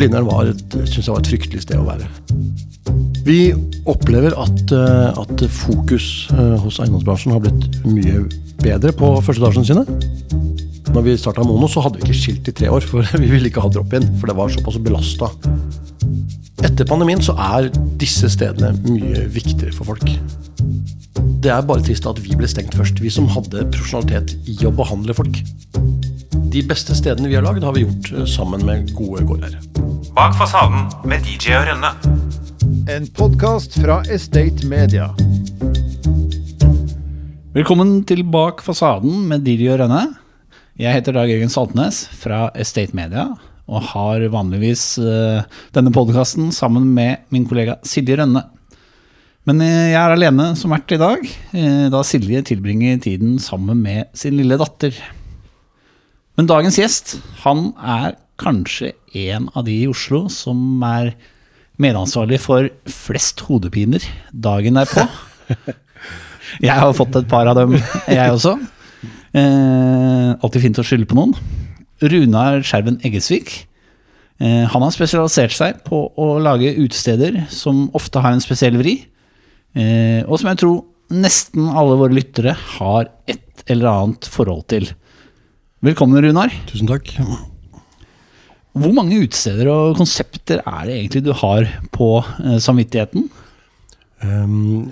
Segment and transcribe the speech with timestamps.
[0.00, 0.48] Blindern var,
[0.88, 2.06] synes jeg var et fryktelig sted å være.
[3.26, 3.50] Vi
[3.90, 8.22] opplever at, eh, at fokus eh, hos eiendomsbransjen har blitt mye
[8.64, 9.84] bedre på førsteetasjene sine.
[10.94, 13.50] Når vi starta Mono, så hadde vi ikke skilt i tre år, for vi ville
[13.50, 14.08] ikke ha drop-in.
[14.22, 15.28] For det var såpass belasta.
[16.64, 17.68] Etter pandemien så er
[18.00, 20.08] disse stedene mye viktigere for folk.
[21.44, 24.72] Det er bare trist at vi ble stengt først, vi som hadde profesjonalitet i å
[24.72, 25.42] behandle folk.
[26.50, 29.89] De beste stedene vi har lagd, har vi gjort eh, sammen med gode gårdeiere.
[30.10, 31.90] Bak fasaden med DJ og Rønne.
[32.90, 35.06] En podkast fra Estate Media.
[37.54, 40.00] Velkommen til Bak fasaden med DJ og Rønne.
[40.80, 43.28] Jeg heter Dag Jørgen Saltnes fra Estate Media
[43.70, 45.44] og har vanligvis eh,
[45.76, 48.42] denne podkasten sammen med min kollega Silje Rønne.
[49.46, 51.22] Men eh, jeg er alene som vert i dag,
[51.54, 54.96] eh, da Silje tilbringer tiden sammen med sin lille datter.
[56.34, 58.94] Men dagens gjest, han er kanskje
[59.28, 61.14] en av de i Oslo som er
[61.80, 65.06] medansvarlig for flest hodepiner dagen derpå.
[66.66, 67.76] Jeg har fått et par av dem,
[68.10, 68.56] jeg også.
[69.38, 71.34] Eh, alltid fint å skylde på noen.
[72.02, 73.52] Runar Skjerven Eggesvik.
[74.40, 78.96] Eh, han har spesialisert seg på å lage utesteder som ofte har en spesiell vri.
[79.78, 80.82] Eh, og som jeg tror
[81.14, 84.90] nesten alle våre lyttere har et eller annet forhold til.
[85.86, 86.52] Velkommen, Runar.
[86.72, 87.14] Tusen takk.
[88.78, 93.24] Hvor mange utesteder og konsepter er det egentlig du har på eh, samvittigheten?
[94.22, 94.90] Um,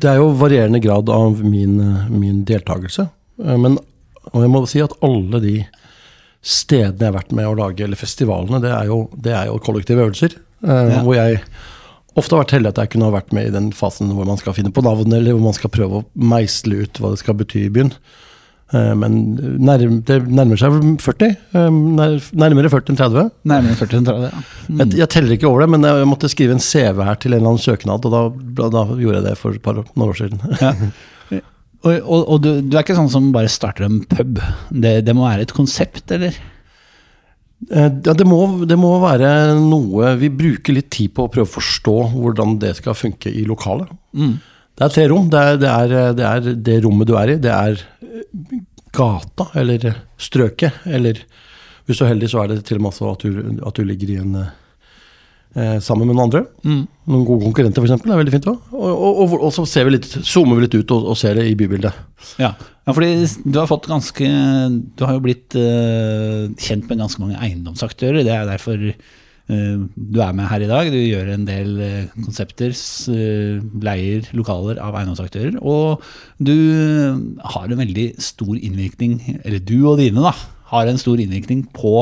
[0.00, 1.76] det er jo varierende grad av min,
[2.14, 3.08] min deltakelse.
[3.42, 3.76] Eh, Men
[4.32, 5.56] jeg må si at alle de
[6.42, 9.60] stedene jeg har vært med å lage, eller festivalene, det er jo, det er jo
[9.62, 10.38] kollektive øvelser.
[10.64, 11.02] eh, Ja.
[11.04, 11.42] Hvor jeg
[12.16, 14.40] ofte har vært heldig at jeg kunne ha vært med i den fasen hvor man
[14.40, 17.36] skal finne på navnet, eller hvor man skal prøve å meisle ut hva det skal
[17.38, 17.92] bety i byen.
[18.72, 19.16] Eh, Men
[19.60, 21.28] nærm, det nærmer seg 40.
[21.52, 21.70] eh,
[22.32, 23.30] Nærmere 40 enn 30.
[23.52, 24.42] Nærmere 40 enn 30, ja.
[24.80, 27.40] Jeg, jeg teller ikke over det, men jeg måtte skrive en CV her til en
[27.42, 30.40] eller annen søknad, og da, da gjorde jeg det for et par, noen år siden.
[30.62, 30.74] Ja.
[31.82, 34.36] Og, og, og du, du er ikke sånn som bare starter en pub.
[34.70, 36.36] Det, det må være et konsept, eller?
[37.74, 38.38] Eh, Ja, det, må,
[38.70, 42.76] det må være noe Vi bruker litt tid på å prøve å forstå hvordan det
[42.78, 43.90] skal funke i lokalet.
[44.14, 45.26] Det er tre rom.
[45.34, 47.36] Det er, det, er, det er det rommet du er i.
[47.42, 47.82] Det er
[48.92, 50.82] gata, eller strøket.
[50.86, 51.22] Eller
[51.86, 53.86] hvis du er heldig, så er det til og med også at du, at du
[53.86, 56.44] ligger i en eh, sammen med noen andre.
[56.62, 58.04] Noen gode konkurrenter, f.eks.
[58.06, 58.76] er veldig fint Også.
[58.76, 61.40] Og, og, og, og så ser vi litt, zoomer vi litt ut og, og ser
[61.40, 62.04] det i bybildet.
[62.42, 62.52] Ja.
[62.54, 63.14] ja, fordi
[63.44, 64.28] du har fått ganske
[64.94, 68.22] Du har jo blitt eh, kjent med ganske mange eiendomsaktører.
[68.22, 68.78] Det er derfor
[69.48, 70.90] du er med her i dag.
[70.92, 72.72] Du gjør en del eh, konsepter,
[73.12, 75.58] eh, leier lokaler av eiendomsaktører.
[75.60, 76.02] Og
[76.38, 76.54] du
[77.54, 80.32] har en veldig stor innvirkning, eller du og dine, da,
[80.72, 81.96] har en stor innvirkning på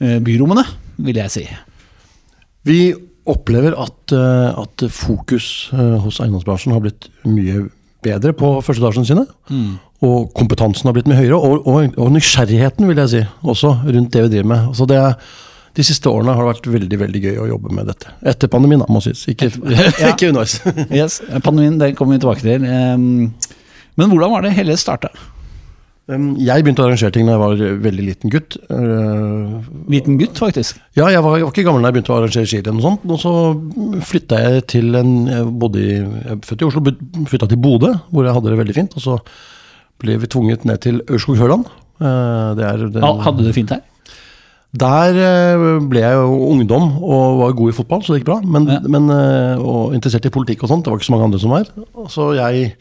[0.00, 0.66] eh, byrommene,
[1.02, 1.46] vil jeg si.
[2.68, 2.80] Vi
[3.30, 7.66] opplever at, eh, at fokus eh, hos eiendomsbransjen har blitt mye
[8.04, 9.24] bedre på førsteetasjene sine.
[10.04, 14.12] Og kompetansen har blitt mye høyere, og, og, og nysgjerrigheten vil jeg si, også rundt
[14.12, 14.66] det vi driver med.
[14.74, 15.14] Altså det er,
[15.74, 18.12] de siste årene har det vært veldig veldig gøy å jobbe med dette.
[18.30, 19.24] Etter pandemien, da, må sies.
[19.32, 19.50] Ikke,
[20.10, 20.60] ikke underveis.
[21.00, 22.66] Yes, Pandemien den kommer vi tilbake til.
[23.94, 25.10] Men hvordan var det hele starta?
[26.04, 28.58] Jeg begynte å arrangere ting da jeg var veldig liten gutt.
[28.68, 30.76] Uh, Liten gutt, faktisk.
[30.98, 33.06] Ja, jeg var, jeg var ikke gammel da jeg begynte å arrangere skirenn og sånt.
[33.08, 33.32] Og så
[34.10, 36.84] flytta jeg til en Jeg bodde i Jeg er født i Oslo,
[37.32, 38.98] flytta til Bodø, hvor jeg hadde det veldig fint.
[39.00, 39.16] Og så
[40.04, 41.72] ble vi tvunget ned til Ørskog-Høland.
[42.04, 42.62] Eh,
[43.00, 43.80] Hadde du det fint her?
[44.74, 48.40] Der eh, ble jeg jo ungdom og var god i fotball, så det gikk bra.
[48.42, 48.80] Men, Ja.
[48.90, 50.84] men, eh, og interessert i politikk og sånt.
[50.84, 51.68] Det var ikke så mange andre som var.
[52.10, 52.74] Så jeg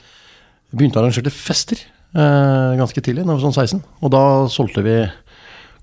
[0.73, 1.77] begynte å arrangere fester
[2.15, 3.83] eh, ganske tidlig, da jeg var sånn 16.
[4.01, 4.97] Og da solgte vi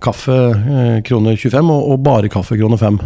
[0.03, 2.99] kaffe eh, kroner 25, og, og bare kaffe kroner 5.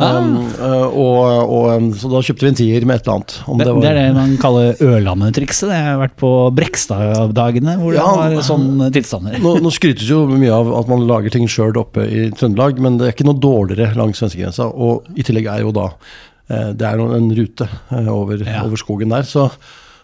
[0.00, 1.18] Um, eh, og,
[1.52, 3.34] og, um, så da kjøpte vi en tier med et eller annet.
[3.46, 5.68] Om Det, det var, det er det man kaller Ørlandet-trikset.
[5.70, 9.36] Det har vært på Brekstad-dagene hvor Ja, det var sånne tilstander.
[9.44, 12.98] nå, nå skrytes jo mye av at man lager ting sjøl oppe i Trøndelag, men
[12.98, 14.66] det er ikke noe dårligere langs svenskegrensa.
[14.72, 18.64] Og i tillegg er jo da eh, Det er en rute eh, over, Ja.
[18.66, 19.28] over skogen der.
[19.28, 19.46] Så,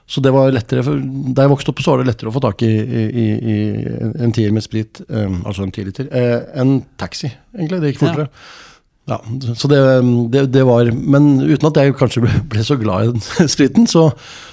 [0.09, 2.45] så det var lettere for, Da jeg vokste opp, så var det lettere å få
[2.45, 3.59] tak i, i, i
[4.21, 7.81] en- tier med sprit, um, altså en tiliter, eh, enn taxi, egentlig.
[7.83, 8.29] Det gikk fortere.
[8.31, 8.65] Ja,
[9.57, 9.79] så det,
[10.33, 13.89] det, det var Men uten at jeg kanskje ble, ble så glad i den spriten,
[13.89, 14.11] så,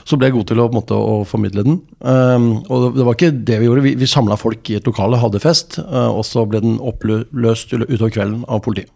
[0.07, 1.79] så ble jeg god til å, på en måte, å formidle den.
[1.99, 3.85] Um, og det var ikke det vi gjorde.
[3.85, 7.75] Vi, vi samla folk i et lokale, hadde fest, uh, og så ble den oppløst
[7.75, 8.93] utover kvelden av politiet.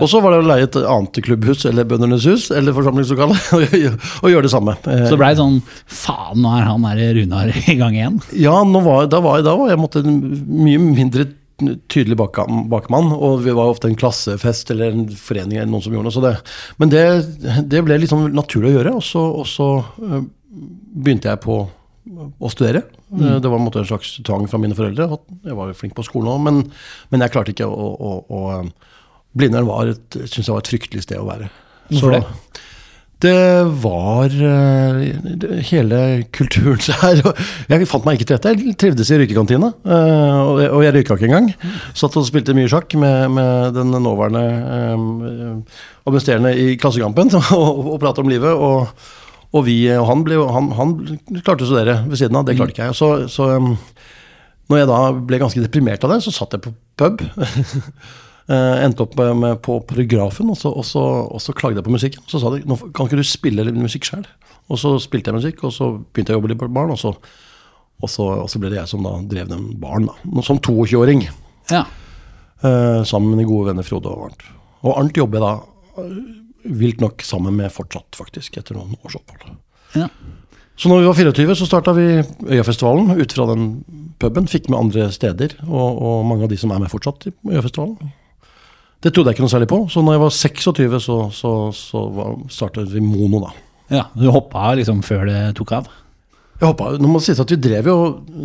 [0.00, 3.36] Og så var det å leie et annet klubbhus eller Bøndenes hus eller forsamlingslokale
[4.22, 4.72] og gjøre det samme.
[4.80, 8.16] Så det blei sånn Faen, nå er han der Runar i gang igjen.
[8.40, 11.28] Ja, var, da, var, da var jeg måtte, mye mindre
[11.92, 15.94] tydelig bak, mann, og vi var ofte en klassefest eller en forening eller noen som
[15.94, 16.14] gjorde noe.
[16.14, 16.34] Så det,
[16.82, 17.04] men det,
[17.70, 20.18] det ble litt sånn naturlig å gjøre, og så, og så eh,
[20.92, 22.84] begynte jeg på å studere.
[23.12, 23.40] Mm.
[23.44, 25.06] Det var en en slags tvang fra mine foreldre.
[25.46, 26.62] Jeg var flink på skolen òg, men,
[27.12, 28.72] men jeg klarte ikke å, å, å eh,
[29.32, 31.46] Blindern var et, synes jeg var et fryktelig sted å være.
[31.88, 32.62] Hvorfor det?
[33.22, 35.02] Det var uh,
[35.68, 35.98] hele
[36.34, 36.80] kulturen
[37.28, 38.54] og Jeg fant meg ikke til dette.
[38.58, 41.50] Jeg trivdes i røykekantina, Uh, og og jeg røyka ikke engang.
[41.94, 48.00] Satt og spilte mye sjakk med, med den nåværende eh, administrerende i Klassekampen og, og
[48.02, 48.50] prata om livet.
[48.52, 48.88] Og,
[49.52, 50.96] og vi og han, ble, han, han
[51.42, 52.98] klarte å studere ved siden av, det klarte ikke jeg.
[52.98, 53.74] Så, så um,
[54.72, 57.22] når jeg da ble ganske deprimert av det, så satt jeg på pub.
[58.50, 61.86] Eh, endte opp med, med på paragrafen, og så, og, så, og så klagde jeg
[61.86, 62.24] på musikken.
[62.26, 64.26] Så sa de nå kan ikke du spille litt musikk sjøl.
[64.72, 66.98] Og så spilte jeg musikk, og så begynte jeg å jobbe litt på barn, og
[67.00, 67.14] så,
[68.02, 70.44] og så, ble det jeg som da drev den baren, da.
[70.46, 71.26] Som 22-åring.
[71.70, 71.84] Ja.
[72.62, 74.46] Eh, sammen med mine gode venner Frode og Arnt.
[74.82, 76.22] Og Arnt jobber jeg da eh,
[76.82, 79.58] vilt nok sammen med fortsatt, faktisk, etter noen års opphold.
[79.98, 80.08] ja.
[80.82, 82.04] Så når vi var 24, så starta vi
[82.56, 83.66] Øyafestivalen ut fra den
[84.18, 84.48] puben.
[84.48, 88.08] Fikk med andre steder, og, og mange av de som er med fortsatt i Øyafestivalen.
[89.02, 92.02] Det trodde jeg ikke noe særlig på, så når jeg var 26, så, så, så
[92.14, 93.50] var- startet vi Mono, da.
[93.90, 94.04] ja.
[94.14, 95.88] Du hoppa liksom før det tok av?
[96.62, 97.96] Jeg hoppet, nå må det sies at Vi drev jo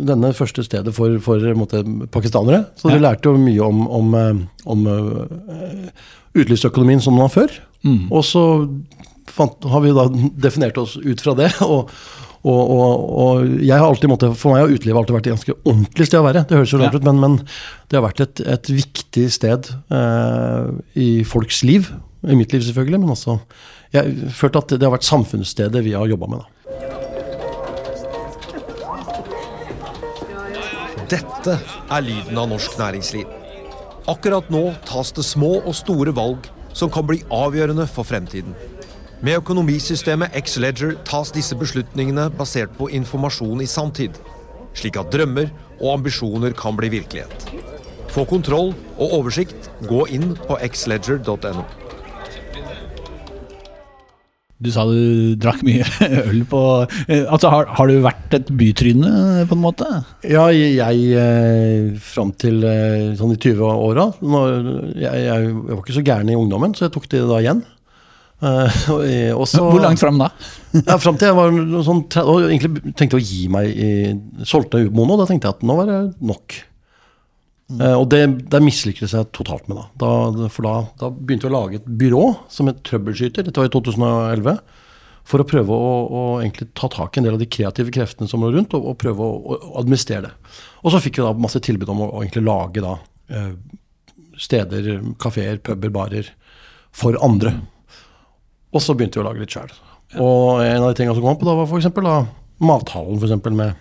[0.08, 2.64] denne første stedet for, for måtte, pakistanere.
[2.74, 2.98] Så Ja.
[2.98, 5.90] lærte jo mye om, om, eh, om uh,
[6.34, 7.54] utelivsøkonomien som den var før.
[8.10, 8.42] Og så
[9.30, 10.08] fant, har vi da
[10.48, 11.52] definert oss ut fra det.
[11.62, 11.92] Og,
[12.48, 15.56] og, og, og jeg har alltid måttet, For meg har utelivet alltid vært et ganske
[15.68, 16.42] ordentlig sted å være.
[16.48, 17.00] Det høres jo rart Ja.
[17.02, 17.34] ut, men, men
[17.90, 20.68] det har vært et, et viktig sted eh,
[20.98, 21.90] i folks liv.
[22.26, 23.38] I mitt liv, selvfølgelig, men også
[23.94, 26.42] Jeg følt at det har vært samfunnsstedet vi har jobba med.
[26.44, 26.48] da.
[31.08, 31.54] Dette
[31.88, 33.28] er lyden av norsk næringsliv.
[34.08, 38.52] Akkurat nå tas det små og store valg som kan bli avgjørende for fremtiden.
[39.18, 44.14] Med økonomisystemet X-Ledger tas disse beslutningene basert på informasjon i sanntid,
[44.78, 45.50] slik at drømmer
[45.80, 47.48] og ambisjoner kan bli virkelighet.
[48.14, 51.66] Få kontroll og oversikt, gå inn på xledger.no.
[54.58, 55.84] Du sa du drakk mye
[56.24, 56.60] øl på
[57.06, 59.86] eh, Altså, har, har du vært et bytryne, på en måte?
[60.26, 66.06] Ja, jeg eh, fram til eh, sånn i 20-åra jeg, jeg, jeg var ikke så
[66.06, 67.66] gæren i ungdommen, så jeg tok det da igjen.
[68.38, 70.28] Eh, og, eh, og så- Hvor langt fram da?
[70.86, 71.50] Ja, fram til jeg var
[71.82, 73.90] sånn og egentlig tenkte å gi meg i
[74.46, 75.16] Solgte Mono.
[75.18, 76.58] Da tenkte jeg at nå var det nok.
[77.80, 79.80] Eh, og det, det mislykket jeg totalt med.
[79.80, 80.10] da.
[80.38, 83.44] da for da, da begynte vi å lage et byrå som het Trøbbelskyter.
[83.48, 84.60] Dette var i 2011.
[85.28, 88.30] For å prøve å, å egentlig ta tak i en del av de kreative kreftene
[88.30, 90.54] som lå rundt, og, og prøve å, å administrere det.
[90.80, 92.94] Og så fikk vi da masse tilbud om å, å egentlig lage da
[93.28, 93.50] eh,
[94.40, 94.88] steder,
[95.20, 96.30] kafeer, puber, barer
[96.96, 97.52] for andre.
[98.74, 99.70] Og så begynte vi å lage litt sjøl.
[100.20, 101.88] Og en av de tingene som kom opp, da var f.eks.
[102.58, 103.76] Mathallen for eksempel, med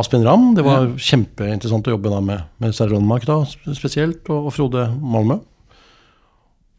[0.00, 0.52] Aspen Ramm.
[0.56, 3.42] Det var kjempeinteressant å jobbe da med, med Sverre Rønmark da,
[3.76, 5.40] spesielt, og, og Frode Malmö.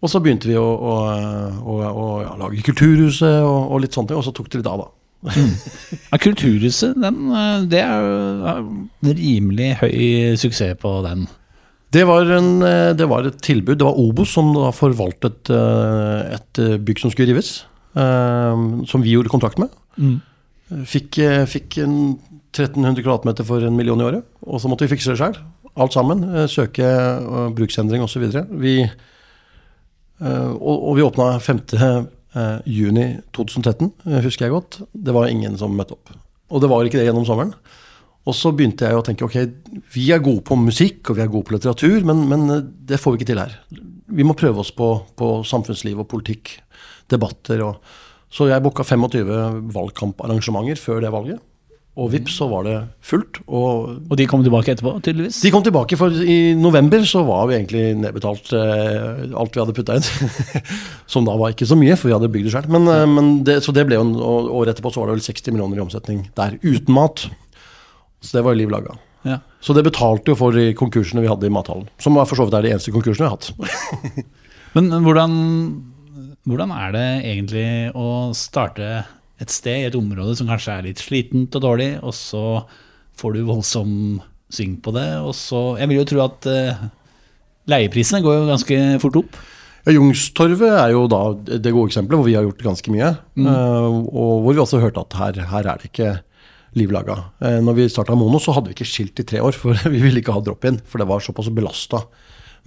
[0.02, 0.96] Og så begynte vi å, å,
[1.62, 4.72] å, å ja, lage Kulturhuset og, og litt sånne ting, og så tok det litt
[4.72, 4.90] av, da.
[6.10, 11.28] Ja, Kulturhuset, den, eh, det er jo rimelig høy suksess på den.
[11.92, 13.78] Det var, en, eh, det var et tilbud.
[13.80, 17.66] Det var Obos som da forvaltet eh, et eh, bygg som skulle rives.
[17.92, 19.74] Som vi gjorde kontrakt med.
[20.88, 21.98] Fikk, eh, fikk en
[22.56, 24.24] 1300 kvadratmeter for en million i året.
[24.48, 25.36] Og så måtte vi fikse det sjøl.
[25.76, 26.24] Alt sammen.
[26.52, 26.88] Søke
[27.56, 28.24] bruksendring osv.
[28.62, 28.78] Vi,
[30.22, 31.62] og, og vi åpna 5.
[32.36, 33.06] eh, juni
[33.36, 34.82] 2013, eh, husker jeg godt.
[34.94, 36.14] Det var ingen som møtte opp.
[36.52, 37.54] Og det var ikke det gjennom sommeren.
[38.30, 39.38] Og så begynte jeg å tenke ok,
[39.96, 43.02] vi er gode på musikk og vi er gode på litteratur, men, men eh, det
[43.02, 43.56] får vi ikke til her.
[44.12, 46.60] Vi må prøve oss på, på samfunnsliv og politikk,
[47.12, 47.64] debatter.
[47.66, 47.96] Og,
[48.32, 51.42] så jeg booka 25 valgkamparrangementer før det valget.
[52.00, 53.42] Og vips, så var det fullt.
[53.52, 55.42] Og Og de kom tilbake etterpå, tydeligvis.
[55.44, 59.76] de kom tilbake, for i november så var vi egentlig nedbetalt eh, alt vi hadde
[59.76, 60.08] putta inn.
[61.12, 62.70] Som da var ikke så mye, for vi hadde bygd det sjøl.
[62.72, 65.20] Men, eh, men det, så det ble jo en, og året etterpå så var det
[65.20, 67.28] vel 60 millioner i omsetning der, uten mat.
[68.22, 68.98] Så det var liv laga.
[69.28, 69.40] Ja.
[69.62, 71.90] Så det betalte jo for de konkursene vi hadde i mathallen.
[72.02, 74.28] Som for så vidt er de eneste konkursene vi har hatt.
[74.76, 75.34] Men hvordan,
[76.48, 79.04] hvordan er det egentlig å starte
[79.42, 82.62] et sted i et område som kanskje er litt slitent og dårlig, og så
[83.18, 83.94] får du voldsom
[84.52, 86.82] sving på det, og så Jeg vil jo tro at uh,
[87.72, 89.40] leieprisene går jo ganske fort opp.
[89.86, 93.16] Ja, Jungstorvet er jo da det gode eksempelet hvor vi har gjort ganske mye.
[93.42, 96.12] eh, og hvor vi også hørte at her, her er det ikke
[96.80, 97.18] liv laga.
[97.44, 100.00] Eh, når vi starta Mono, så hadde vi ikke skilt i tre år, for vi
[100.04, 100.80] ville ikke ha drop-in.
[100.88, 102.04] For det var såpass belasta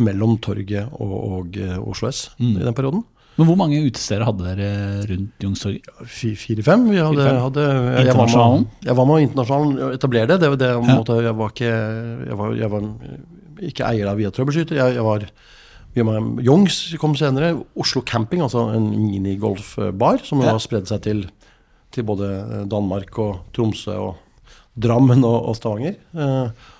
[0.05, 3.05] mellom torget og, og eh, Oslo S i den perioden.
[3.35, 4.67] Men hvor mange utesteder hadde dere
[5.11, 5.89] rundt Youngstorget?
[6.07, 6.85] Fi- Fire-fem.
[6.93, 8.67] Vi hadde, hadde jeg, var Internasjonalen?
[8.69, 10.37] med, jeg var med internasjonalen etablere det.
[10.45, 10.79] det, det Ja.
[10.87, 11.73] måte, jeg var ikke
[12.29, 12.87] jeg var, jeg var
[13.73, 14.79] ikke eier av Via Troubleshooter.
[14.79, 15.27] Jeg, jeg var
[15.95, 17.53] var Youngs kom senere.
[17.79, 18.87] Oslo Camping, altså en
[19.39, 20.51] minigolfbar som Ja.
[20.55, 21.25] har spredd seg til,
[21.95, 22.29] til både
[22.71, 24.15] Danmark og Tromsø og
[24.75, 25.95] Drammen og, og Stavanger.
[26.19, 26.71] Eh,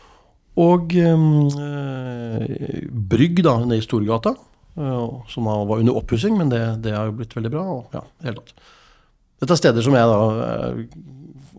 [0.59, 4.35] og eh, Brygg da, nede i Storgata,
[4.79, 7.65] eh, som da var under oppussing, men det, det har jo blitt veldig bra.
[7.79, 8.71] Og, ja, helt tatt.
[9.43, 10.77] Dette er steder som jeg da eh,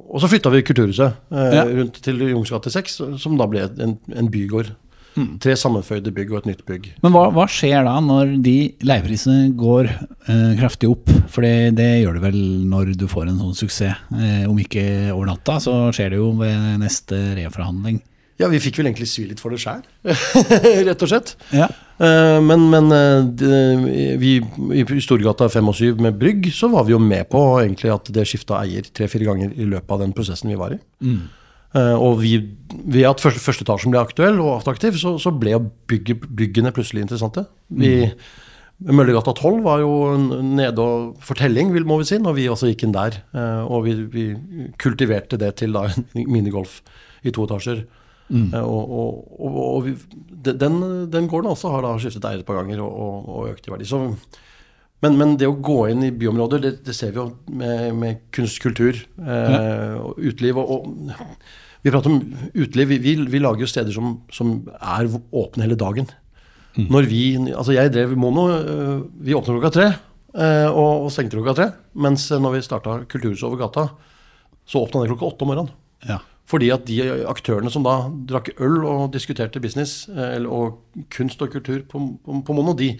[0.06, 1.66] Og så flytta vi Kulturhuset eh, Ja.
[1.68, 4.72] rundt til Jungs gate 6, som da ble en, en bygård.
[5.16, 5.38] Mm.
[5.40, 6.90] Tre sammenføyde bygg og et nytt bygg.
[7.04, 11.08] Men hva, hva skjer da når de leieprisene går eh, kraftig opp?
[11.32, 14.02] For det, gjør det vel når du får en sånn suksess.
[14.12, 18.02] Eh, om ikke over natta, så skjer det jo ved neste reforhandling.
[18.36, 19.80] Ja, vi fikk vel egentlig svi litt for det sjæl,
[20.90, 21.30] rett og slett.
[21.56, 21.70] Ja.
[22.04, 24.34] Eh, Men, men eh, det- vi,
[24.76, 28.12] i Storgata 5 og 7 med Brygg, så var vi jo med på egentlig at
[28.12, 30.82] det skifta eier tre-fire ganger i løpet av den prosessen vi var i.
[31.08, 31.24] Eh,
[31.76, 32.38] Og vi,
[32.72, 35.58] ved at første, første etasjen ble aktuell og attraktiv, så, så ble
[35.92, 37.44] bygge, byggene plutselig interessante.
[37.68, 37.98] Vi,
[38.84, 39.92] Møllergata 12 var jo
[40.44, 43.22] nede og fortelling, må vi si, når vi også gikk inn der.
[43.32, 44.26] Eh, Og vi, vi
[44.82, 46.82] kultiverte det til da minigolf
[47.24, 47.86] i to etasjer.
[48.28, 48.52] Mm.
[48.58, 49.94] Og, og, og, og vi,
[50.44, 50.82] den,
[51.14, 53.88] den gården også har da skiftet eier et par ganger og, økt i verdi.
[53.88, 54.02] Så,
[55.06, 58.26] men, men det å gå inn i byområder, det, det ser vi jo med, med
[58.36, 60.60] kunst, kultur eh, og uteliv.
[60.60, 61.46] Og, og,
[61.86, 62.20] vi prater om
[62.58, 62.90] uteliv.
[62.90, 66.10] Vi, vi, vi lager jo steder som, som er åpne hele dagen.
[66.76, 67.22] Når vi,
[67.56, 68.50] altså Jeg drev Mono.
[68.52, 71.68] eh, Vi åpnet klokka tre eh, og, og stengte klokka tre.
[71.96, 73.86] Mens eh, når vi starta Kulturhuset over gata,
[74.68, 75.72] så åpna det klokka åtte om morgenen.
[76.10, 76.18] Ja.
[76.52, 77.00] Fordi at de
[77.32, 77.94] aktørene som da
[78.30, 82.92] drakk øl og diskuterte business eller- og kunst og kultur på, på, på Mono, de,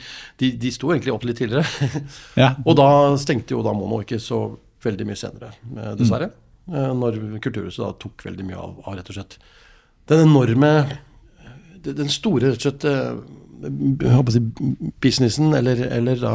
[0.42, 2.02] de, de sto egentlig opp litt tidligere.
[2.40, 2.54] Ja.
[2.68, 2.88] og da
[3.22, 4.40] stengte jo da Mono ikke så
[4.86, 5.52] veldig mye senere,
[6.00, 6.32] dessverre.
[6.32, 6.42] Eh,
[6.72, 9.36] Når Kulturhuset da tok veldig mye av, av rett og slett
[10.10, 10.70] den enorme
[11.86, 13.20] Den store rett og slett eh,
[13.66, 14.42] jeg håper å si,
[15.02, 16.32] businessen, eller, eller da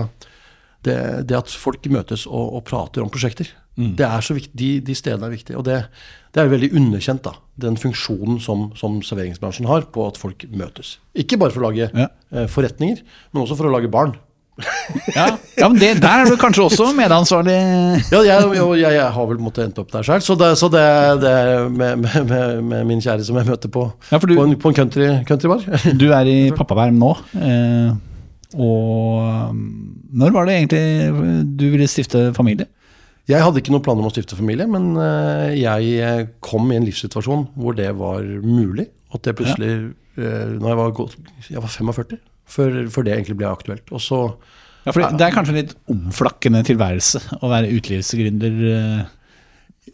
[0.87, 0.95] det,
[1.29, 3.51] det at folk møtes og, og prater om prosjekter.
[3.77, 5.57] Det er så viktig, de, de stedene er viktige.
[5.61, 5.77] Og det,
[6.35, 7.35] det er veldig underkjent, da.
[7.61, 10.95] Den funksjonen som, som serveringsbransjen har på at folk møtes.
[11.17, 12.09] Ikke bare for å lage Ja.
[12.33, 14.17] eh, forretninger, men også for å lage barn.
[15.15, 15.27] Ja,
[15.59, 17.57] ja men det, der er du kanskje også medansvarlig.
[18.13, 20.85] Ja, jeg, jeg, jeg har vel måttet endt opp der sjøl, så, det, så det,
[21.23, 21.35] det
[21.75, 24.79] med, med, med, min kjære som jeg møter på, Ja, du- på en, på en
[24.83, 25.65] country, countrybar.
[26.01, 27.15] Du er i pappaverm nå.
[27.41, 27.91] Eh,
[28.59, 29.65] og um,
[30.19, 32.67] når var det egentlig du ville stifte familie?
[33.31, 36.79] Jeg hadde ikke noen planer om å stifte familie, men eh, jeg eh, kom i
[36.81, 38.89] en livssituasjon hvor det var mulig.
[39.15, 39.71] At det plutselig,
[40.19, 40.33] ja.
[40.59, 41.15] når jeg var,
[41.51, 42.19] jeg var 45,
[42.51, 43.87] før, før det egentlig ble aktuelt.
[43.95, 44.21] Og så
[44.87, 48.61] Ja, for Det er kanskje en litt omflakkende tilværelse å være utelivsgründer.
[48.75, 49.17] eh.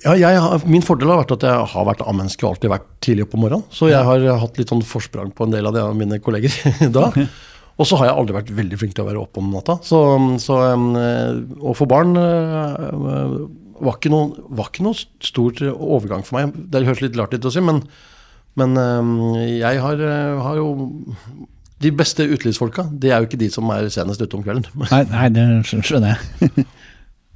[0.05, 3.25] Ja, jeg min fordel har vært at jeg har vært A-menneske og alltid vært tidlig
[3.27, 3.67] oppe om morgenen.
[3.73, 6.53] Så jeg har hatt litt sånn forsprang på en del av det av mine kolleger
[6.97, 7.09] da.
[7.77, 9.79] Og så har jeg aldri vært veldig flink til å være oppe om natta.
[9.85, 9.99] Så,
[10.41, 10.91] så um,
[11.61, 13.49] å få barn uh,
[13.81, 16.55] var ikke, noe, var ikke noe stor overgang for meg.
[16.73, 17.83] Det høres litt rart ut å si, men,
[18.57, 18.77] men
[19.45, 20.01] jeg har,
[20.45, 20.71] har jo
[21.85, 24.65] De beste utelivsfolka, det er jo ikke de som er senest ute om kvelden.
[24.93, 26.67] Nei, nei, det skjønner jeg.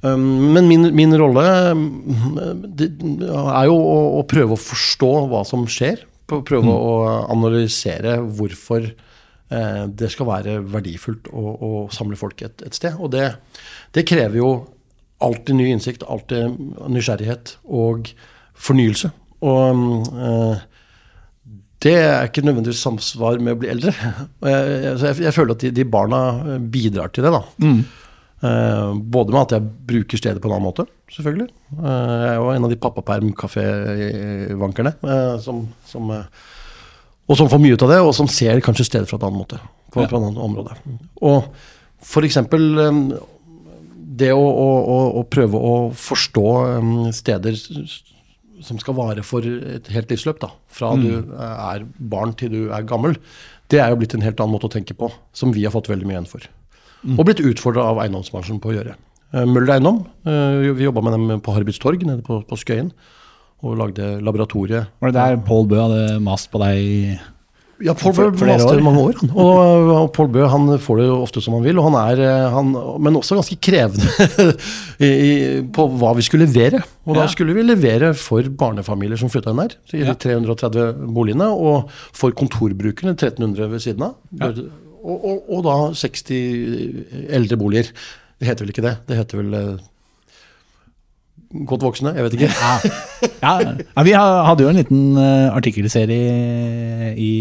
[0.01, 1.43] Um, men min, min rolle
[1.77, 6.07] um, er jo å, å prøve å forstå hva som skjer.
[6.25, 6.95] Prøve Prøve å
[7.29, 12.95] analysere hvorfor eh, det skal være verdifullt å, å samle folk et, et sted.
[12.97, 13.27] Og det,
[13.93, 14.51] det krever jo
[15.21, 16.55] alltid ny innsikt, alltid
[16.89, 18.09] nysgjerrighet og
[18.57, 19.11] fornyelse.
[19.45, 19.83] Og
[20.15, 20.63] eh,
[21.81, 23.93] det er ikke nødvendigvis samsvar med å bli eldre.
[24.45, 26.19] Jeg, jeg, jeg føler at de, de barna
[26.73, 27.33] bidrar til det.
[27.33, 27.41] da.
[28.41, 30.83] Eh, både med at jeg bruker stedet på en annen måte,
[31.13, 31.49] selvfølgelig.
[31.77, 37.73] Eh, jeg er jo en av de pappaperm-kafévankerne eh, som, som, og som får mye
[37.77, 39.57] ut av det, og som ser kanskje stedet fra en annen måte.
[39.91, 40.71] På, på en annen område.
[41.21, 41.49] Og eh,
[44.21, 46.45] det å, å, å, å prøve å forstå
[47.13, 47.53] steder
[48.65, 50.51] som skal vare for et helt livsløp, da.
[50.71, 53.17] Fra du er barn til du er gammel.
[53.71, 55.89] Det er jo blitt en helt annen måte å tenke på, som vi har fått
[55.91, 56.47] veldig mye igjen for.
[57.17, 58.97] Og blitt utfordra av eiendomsbransjen på å gjøre.
[59.31, 62.91] Eh, Møller Eiendom, eh, vi jobba med dem på Harbits torg nede på, på Skøyen.
[63.61, 64.89] Og lagde laboratoriet.
[64.99, 67.19] Var det der Pål Bø hadde mast på deg?
[67.85, 69.15] Ja, Paul Bø maste i mange år.
[69.21, 69.31] Han.
[69.33, 72.21] Og, og Paul Bø han får det jo ofte som han vil, og han er,
[72.27, 72.71] eh, han,
[73.01, 74.07] men også ganske krevende
[75.07, 75.33] i, i,
[75.73, 76.83] på hva vi skulle levere.
[77.07, 77.31] Og da Ja.
[77.33, 82.31] skulle vi levere for barnefamilier som flytta inn der, i de 330 boligene, og for
[82.37, 84.15] kontorbrukerne, 1300 ved siden av.
[84.39, 84.51] Ja.
[85.01, 86.29] Og, og, og da 60
[87.33, 87.89] eldre boliger.
[88.41, 88.95] Det heter vel ikke det?
[89.09, 89.79] Det heter vel eh,
[91.67, 92.13] godt voksne?
[92.15, 92.49] Jeg vet ikke.
[92.51, 92.73] Ja.
[93.41, 97.31] Ja, vi hadde jo en liten eh, artikkelserie i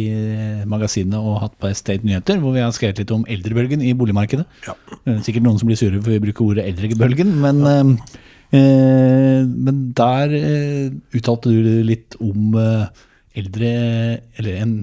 [0.69, 4.47] magasinet og hatt på Estate Nyheter, hvor vi har skrevet litt om eldrebølgen i boligmarkedet.
[4.67, 4.77] Ja.
[5.05, 7.81] Eh, Sikkert noen som blir sure for vi bruker ordet eldrebølgen, men, ja.
[8.59, 12.87] eh, men der eh, uttalte du litt om eh,
[13.41, 13.75] eldre,
[14.41, 14.79] eller en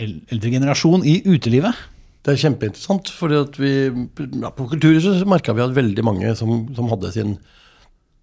[0.00, 1.76] eldre generasjon i utelivet.
[2.20, 6.88] Det er kjempeinteressant, for vi, ja, på Kulturhuset merka vi at veldig mange som, som
[6.92, 7.38] hadde sin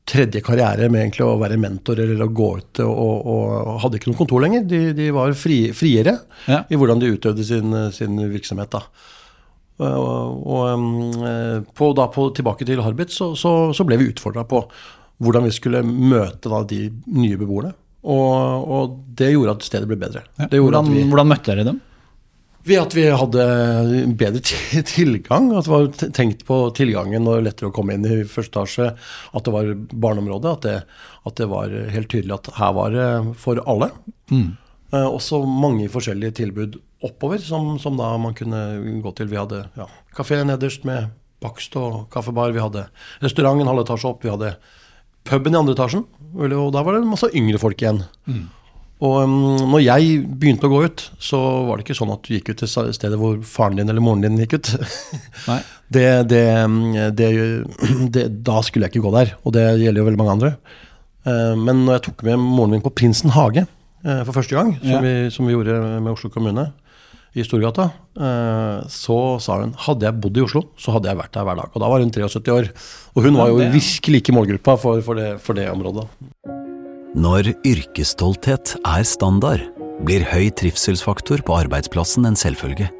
[0.08, 4.00] tredje karriere med egentlig å være mentor eller å gå ut og, og, og hadde
[4.00, 4.64] ikke noe kontor lenger.
[4.70, 6.62] De, de var fri, friere Ja.
[6.72, 8.72] i hvordan de utøvde sin, sin virksomhet.
[8.72, 8.84] da.
[9.78, 10.86] Og, og um,
[11.28, 14.64] eh, på, da på, tilbake til Harbit så, så, så ble vi utfordra på
[15.22, 16.88] hvordan vi skulle møte da, de
[17.18, 17.74] nye beboerne.
[18.08, 20.24] Og, og det gjorde at stedet ble bedre.
[20.40, 20.48] Ja.
[20.50, 21.80] Det Hvordan, vi, hvordan møtte dere dem?
[22.68, 23.46] Ved at vi hadde
[24.20, 24.42] bedre
[24.98, 28.88] tilgang, at det var tenkt på tilgangen og lettere å komme inn i første etasje,
[29.34, 30.78] at det var barneområde, at det,
[31.28, 33.10] at det var helt tydelig at her var det
[33.42, 33.92] for alle.
[34.94, 38.62] Eh, også mange forskjellige tilbud oppover som, som da man kunne
[39.04, 39.30] gå til.
[39.32, 41.12] Vi hadde ja, kafé nederst med
[41.44, 42.88] bakst og kaffebar, vi hadde
[43.22, 44.56] restaurant en halv etasje opp, vi hadde
[45.28, 48.02] puben i andre etasjen, og da var det masse yngre folk igjen.
[48.98, 49.34] Og um,
[49.70, 51.38] når jeg begynte å gå ut, så
[51.68, 54.24] var det ikke sånn at du gikk ut til stedet hvor faren din eller moren
[54.26, 54.74] din gikk ut.
[55.88, 57.28] Det, det, um, det,
[58.12, 60.50] det, da skulle jeg ikke gå der, og det gjelder jo veldig mange andre.
[61.24, 63.64] Uh, Men når jeg tok med moren min på Prinsen hage
[64.04, 65.00] uh, for første gang, som, Ja.
[65.06, 66.68] vi, som vi gjorde med Oslo kommune
[67.38, 67.88] i Storgata,
[68.20, 71.62] uh, så sa hun hadde jeg bodd i Oslo, så hadde jeg vært der hver
[71.62, 71.72] dag.
[71.72, 72.72] Og da var hun 73 år.
[73.16, 76.10] Og hun var jo virkelig ikke målgruppa for, for, det, for det området.
[77.18, 79.64] Når yrkesstolthet er standard,
[80.06, 82.92] blir høy trivselsfaktor på arbeidsplassen en selvfølge.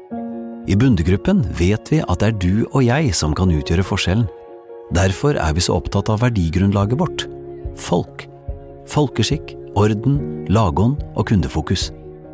[0.66, 4.26] I Bundegruppen vet vi at det er du og jeg som kan utgjøre forskjellen.
[4.96, 7.28] Derfor er vi så opptatt av verdigrunnlaget vårt–
[7.88, 8.26] folk.
[8.90, 10.18] Folkeskikk, orden,
[10.50, 11.92] lagånd og kundefokus.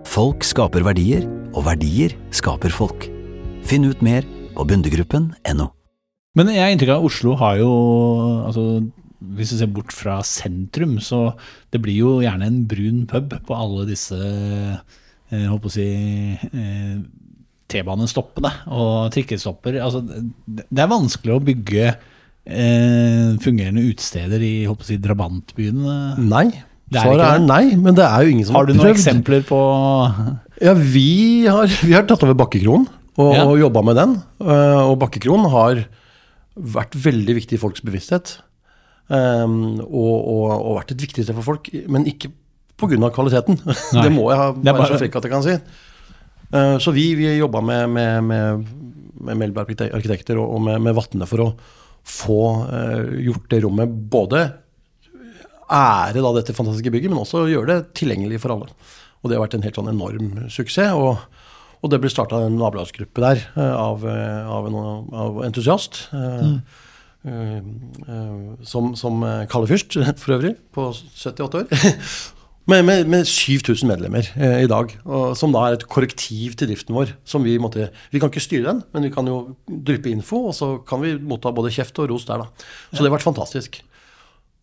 [0.09, 3.11] Folk skaper verdier, og verdier skaper folk.
[3.69, 4.25] Finn ut mer
[4.57, 5.69] på bundegruppen.no.
[6.35, 7.73] Men jeg har inntrykk av at Oslo har jo
[8.49, 8.65] altså,
[9.37, 11.35] Hvis du ser bort fra sentrum, så
[11.73, 14.19] det blir jo gjerne en brun pub på alle disse
[15.35, 15.85] jeg håper å si
[16.53, 16.99] eh,
[17.73, 19.79] T-banestoppene og trikkestopper.
[19.83, 25.97] Altså, det er vanskelig å bygge eh, fungerende utesteder i på å si, drabantbyene.
[26.23, 26.47] Nei.
[26.85, 28.77] Det er Svaret er nei, men det er jo ingen som Har prøvd.
[28.77, 29.01] har du noen prøvd.
[29.01, 29.61] eksempler på
[30.63, 33.47] Ja, vi har, vi har tatt over Bakkekronen og, Ja.
[33.65, 34.13] jobba med den.
[34.45, 35.87] Eh, Og Bakkekronen har
[36.55, 38.37] vært veldig viktig i folks bevissthet.
[39.13, 42.31] Um, og, og, og vært et viktig sted for folk, men ikke
[42.81, 43.11] pga.
[43.13, 43.59] kvaliteten.
[43.67, 44.05] Nei.
[44.07, 45.57] det må jeg ha, være bare- så frekk at jeg kan si.
[46.55, 48.67] Uh, så vi, vi jobba med, med, med,
[49.29, 51.49] med Melberg arkitekter og, og med, med Vatne for å
[52.05, 54.45] få uh, gjort det rommet både
[55.75, 58.69] ære da dette fantastiske bygget, men også gjøre det tilgjengelig for alle.
[59.25, 60.93] Og det har vært en helt sånn enorm suksess.
[60.93, 61.17] Og,
[61.81, 66.07] og det ble starta en nabolagsgruppe der eh, av, eh, av en av entusiast.
[66.13, 66.59] eh,
[68.69, 71.69] som, som eh, Kalle Fyrst, for øvrig, på 78 år.
[72.65, 76.71] Med, med, med 7000 medlemmer eh, i dag, og, som da er et korrektiv til
[76.71, 77.11] driften vår.
[77.29, 80.55] som Vi måtte, vi kan ikke styre den, men vi kan jo dryppe info, og
[80.57, 82.41] så kan vi motta både kjeft og ros der.
[82.41, 82.71] da.
[82.89, 83.83] Så det har vært fantastisk.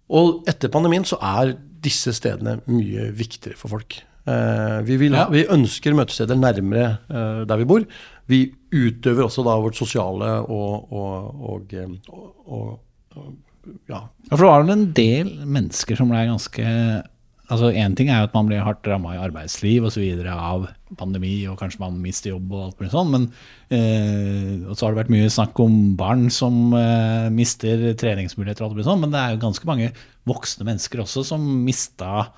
[0.10, 1.54] Og etter pandemien så er
[1.86, 4.02] disse stedene mye viktigere for folk.
[4.28, 5.28] Eh, vi, vil Ja.
[5.34, 7.86] vi ønsker møtesteder nærmere eh, der vi bor.
[8.30, 13.32] Vi utøver også da vårt sosiale og, og, og, eh, og, og, og
[13.90, 16.66] ja, Ja, for det var vel en del mennesker som ble ganske
[17.52, 20.06] Altså Én ting er jo at man blir hardt ramma i arbeidsliv osv.
[20.32, 23.26] av pandemi, og kanskje man mister jobb og alt mulig sånn, men
[23.76, 28.70] eh, og så har det vært mye snakk om barn som eh, mister treningsmuligheter og
[28.70, 29.90] alt mulig sånn, men det er jo ganske mange
[30.32, 32.30] voksne mennesker også som mista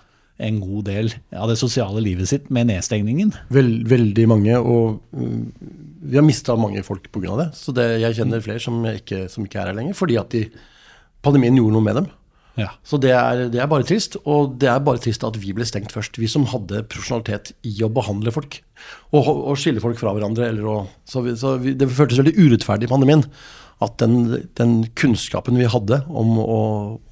[0.43, 3.33] en god del av det sosiale livet sitt med nedstengningen.
[3.53, 5.45] Vel, veldig mange, og mm,
[6.09, 7.37] vi har mista mange folk pga.
[7.39, 7.47] det.
[7.57, 10.45] Så det, jeg kjenner flere som ikke, som ikke er her lenger, fordi at de,
[11.23, 12.11] pandemien gjorde noe med dem.
[12.59, 12.69] Ja.
[12.85, 15.65] Så det er, det er bare trist, og det er bare trist at vi ble
[15.65, 16.19] stengt først.
[16.21, 18.59] Vi som hadde profesjonalitet i å behandle folk
[19.15, 20.51] og, og skille folk fra hverandre.
[20.51, 20.77] Eller å,
[21.09, 23.25] så vi, så vi, det føltes veldig urettferdig i pandemien
[23.81, 26.59] at den, den kunnskapen vi hadde om å,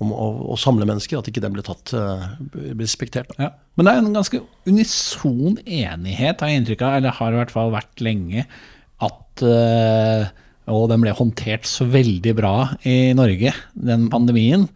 [0.04, 3.34] om å, å samle mennesker, at ikke den ble tatt eh, ble respektert.
[3.41, 3.52] Ja.
[3.76, 7.54] Men det er en ganske unison enighet, har jeg inntrykk av, eller har i hvert
[7.54, 8.45] fall vært lenge,
[9.02, 10.32] at eh,
[10.71, 12.56] Og den ble håndtert så veldig bra
[12.88, 14.67] i Norge, den pandemien.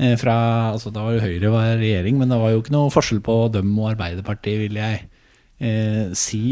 [0.00, 0.36] Eh, Fra,
[0.72, 3.36] altså Da var jo Høyre var regjering, men det var jo ikke noe forskjell på
[3.54, 5.04] dem og Arbeiderpartiet, vil jeg
[5.60, 6.42] eh, si,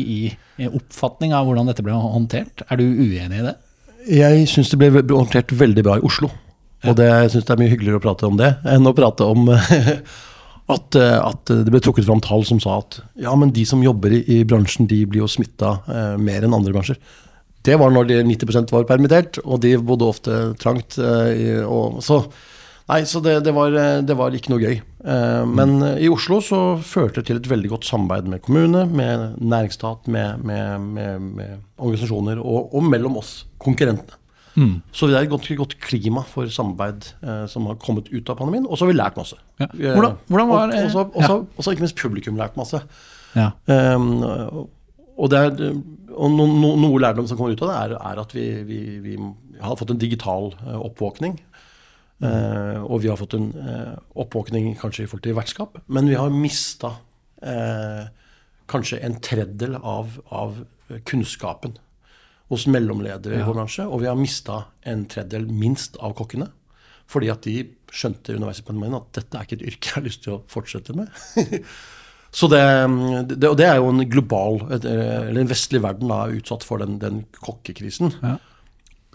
[0.60, 2.66] i oppfatning av hvordan dette ble håndtert.
[2.68, 3.56] Er du uenig i det?
[4.10, 6.30] Jeg syns det ble håndtert veldig bra i Oslo.
[6.82, 9.26] Og det, jeg syns det er mye hyggeligere å prate om det enn å prate
[9.30, 9.50] om
[10.74, 13.84] at, eh, at det ble trukket fram tall som sa at ja, men de som
[13.84, 16.98] jobber i, i bransjen, de blir jo smitta eh, mer enn andre bransjer.
[17.62, 20.98] Det var når de 90% var permittert, og de bodde ofte trangt.
[20.98, 22.24] Eh, og, så
[22.90, 24.80] nei, så det, det, var, eh, det var ikke noe gøy.
[25.04, 28.86] Eh, men eh, i Oslo så førte det til et veldig godt samarbeid med kommune,
[28.90, 34.18] med næringsstat, med, med, med, med organisasjoner, og, og mellom oss, konkurrentene.
[34.92, 38.36] Så det er et godt, godt klima for samarbeid eh, som har kommet ut av
[38.36, 38.66] pandemien.
[38.68, 39.38] Og så har vi lært masse.
[39.62, 39.64] Ja.
[39.72, 42.82] Eh, Hvordan- hvordan var- og, og, så- har ikke minst publikum lært masse.
[43.32, 43.46] Ja.
[43.64, 44.10] Um,
[45.16, 45.56] og, er,
[46.12, 48.78] og no, no, noe lærdom som kommer ut av det, er, er at vi, vi,
[49.00, 49.16] vi
[49.62, 51.38] har fått en digital eh, oppvåkning.
[52.22, 56.18] Eh, og vi har fått en eh, oppvåkning kanskje i forhold til vertskap, men vi
[56.18, 56.94] har mista
[57.42, 58.04] eh,
[58.70, 60.60] kanskje en tredjedel av, av
[61.08, 61.74] kunnskapen
[62.52, 63.86] hos mellomledere i vår bransje.
[63.88, 66.50] Og vi har mista en tredjedel minst av kokkene.
[67.10, 67.56] Fordi at de
[67.92, 70.42] skjønte underveis i pandemien at dette er ikke et yrke jeg har lyst til å
[70.52, 71.10] fortsette med.
[72.32, 72.62] Så det,
[73.28, 76.94] det, og det er jo en global, eller en vestlig verden da, utsatt for den,
[77.02, 78.14] den kokkekrisen.
[78.22, 78.38] Ja.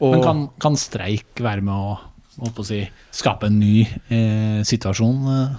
[0.06, 1.96] Og, Men kan, kan streik være med å,
[2.42, 2.82] holdt på å si,
[3.16, 5.24] skape en ny eh, situasjon?
[5.32, 5.56] Eller,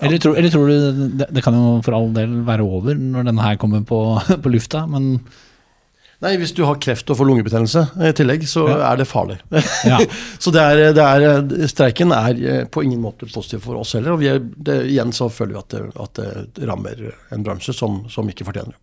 [0.00, 3.28] Eller, tror, eller tror du det, det kan jo for all del være over når
[3.28, 4.00] denne her kommer på,
[4.44, 5.16] på lufta, men
[6.20, 9.38] Nei, hvis du har kreft og får lungebetennelse i tillegg, så er det farlig.
[9.88, 10.02] Ja.
[10.42, 14.12] så det er, det er, streiken er eh, på ingen måte positiv for oss heller.
[14.12, 16.20] Og vi er, det, igjen så føler vi at det, at
[16.58, 17.00] det rammer
[17.32, 18.82] en bransje som, som ikke fortjener det.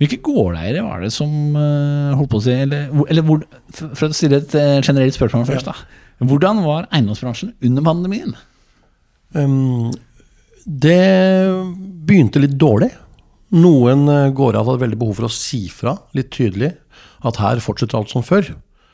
[0.00, 4.16] Hvilke gårdeiere var det som eh, holdt på å si Eller, eller hvor, for å
[4.16, 5.76] stille et eh, generelt spørsmål først, da.
[6.22, 8.34] Hvordan var eiendomsbransjen under pandemien?
[9.34, 9.90] Um,
[10.66, 11.02] det
[12.06, 12.92] begynte litt dårlig.
[13.54, 16.72] Noen eh, gårder hadde veldig behov for å si fra litt tydelig
[17.26, 18.52] at her fortsetter alt som før.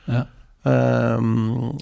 [0.08, 0.26] Ja.
[0.68, 1.78] Um,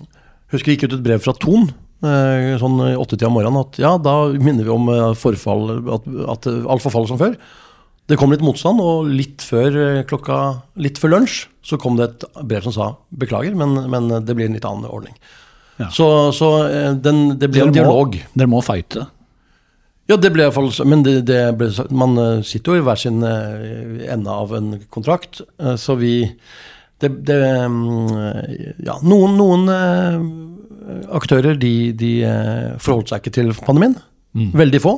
[0.53, 3.95] husker det gikk ut et brev fra Ton sånn i åttetida om morgenen at ja,
[3.99, 6.05] da minner vi om forfall, at,
[6.37, 7.39] at alt forfaller som før.
[8.07, 10.39] Det kom litt motstand, og litt før eh, klokka,
[10.79, 14.47] litt før lunsj så kom det et brev som sa beklager, men, men det blir
[14.47, 15.17] en litt annen ordning.
[15.81, 15.91] Ja.
[15.93, 18.15] Så, så eh, den, det ble en dialog.
[18.15, 18.39] må-.
[18.39, 19.09] Dere må fighte.
[20.07, 22.87] Ja, det ble i hvert fall Men det, det ble, man eh, sitter jo i
[22.87, 25.43] hver sin ende av en kontrakt,
[25.83, 26.21] så vi
[27.03, 29.67] det, det mm, Ja, noen, noen
[31.11, 32.13] aktører de, de
[32.79, 33.99] forholdt seg ikke til pandemien.
[34.55, 34.95] Veldig få.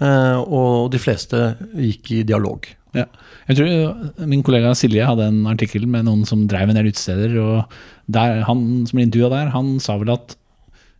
[0.00, 2.68] Eh, og de fleste gikk i dialog.
[2.96, 3.06] Ja.
[3.50, 7.36] Jeg tror min kollega Silje hadde en artikkel med noen som drev en del utesteder,
[7.38, 10.34] og der, han som ble intervjua der, han sa vel at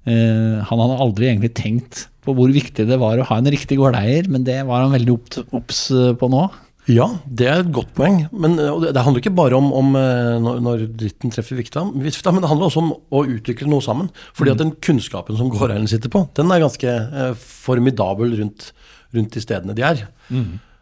[0.07, 3.81] eh, han hadde aldri egentlig tenkt på hvor viktig det var å ha en riktig
[3.81, 5.87] gårdeier, men det var han veldig obs obs
[6.21, 6.49] på nå.
[6.91, 8.23] Ja, det er et godt poeng.
[8.33, 12.07] Men eh, det, handler ikke bare om, om eh, når, når dritten treffer vikta, men
[12.07, 14.09] det handler også om å utvikle noe sammen.
[14.37, 18.71] Fordi at den kunnskapen som gårdeieren sitter på, den er ganske eh, formidabel rundt,
[19.17, 20.05] rundt de stedene de er.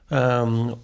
[0.08, 0.74] Um,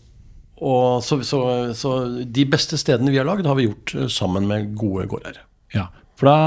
[0.65, 1.41] og så, så,
[1.77, 1.93] så
[2.25, 5.41] de beste stedene vi har lagd, har vi gjort eh, sammen med gode gårder.
[5.75, 5.89] Ja,
[6.21, 6.39] for da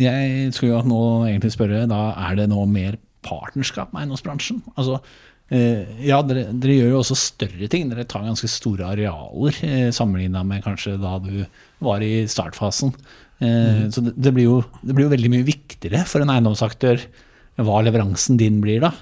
[0.00, 4.62] Jeg skulle jo nå egentlig spørre, da er det nå mer partnerskap med eiendomsbransjen?
[4.76, 5.00] Altså,
[5.52, 7.88] eh, ja, dere, dere gjør jo også større ting.
[7.90, 11.42] Dere tar ganske store arealer eh, sammenligna med kanskje da du
[11.84, 12.94] var i startfasen.
[13.40, 17.04] Eh, Så det, det, blir jo, det blir jo veldig mye viktigere for en eiendomsaktør
[17.60, 18.92] hva leveransen din blir, da.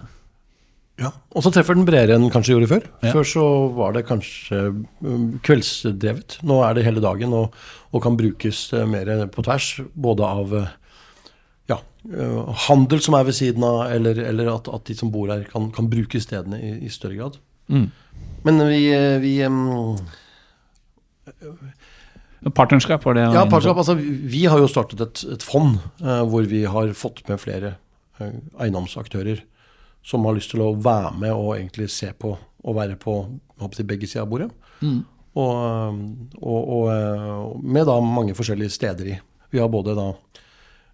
[0.98, 1.12] Ja.
[1.30, 2.86] Og så treffer den bredere enn den kanskje gjorde før.
[3.04, 3.12] Ja.
[3.14, 3.44] Før så
[3.76, 4.62] var det kanskje
[5.04, 6.40] um, kveldsdrevet.
[6.48, 7.54] Nå er det hele dagen og,
[7.94, 9.68] og kan brukes eh, mer på tvers.
[9.94, 10.56] Både av
[11.70, 15.30] ja, eh, handel som er ved siden av, eller, eller at, at de som bor
[15.30, 17.38] her, kan, kan bruke stedene i, i større grad.
[18.46, 19.98] Men vi, eh, vi um,
[22.54, 23.78] Partnerskap var det Ja, partnerskap.
[23.82, 27.76] Altså, vi har jo startet et, et fond uh, hvor vi har fått med flere
[28.20, 29.42] uh, eiendomsaktører
[30.04, 33.14] som har lyst til å være med og egentlig se på og være på
[33.60, 34.50] håper begge sider av bordet.
[35.38, 35.98] Og, eh,
[36.42, 39.18] og, og eh, med da mange forskjellige steder i.
[39.54, 40.12] Vi har både da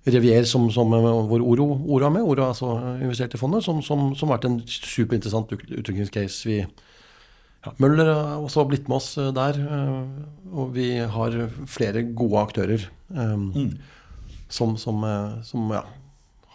[0.04, 3.64] Revier, som, som, eh, hvor Oro, Oro er med, Oro har altså investert i fondet,
[3.64, 6.50] som, som, som har vært en superinteressant utviklingscase.
[6.50, 6.60] Vi,
[7.64, 9.60] ja, Møller har også blitt med oss eh, der,
[10.52, 11.38] og vi har
[11.70, 13.70] flere gode aktører eh,
[14.48, 15.82] som, som, eh, som ja,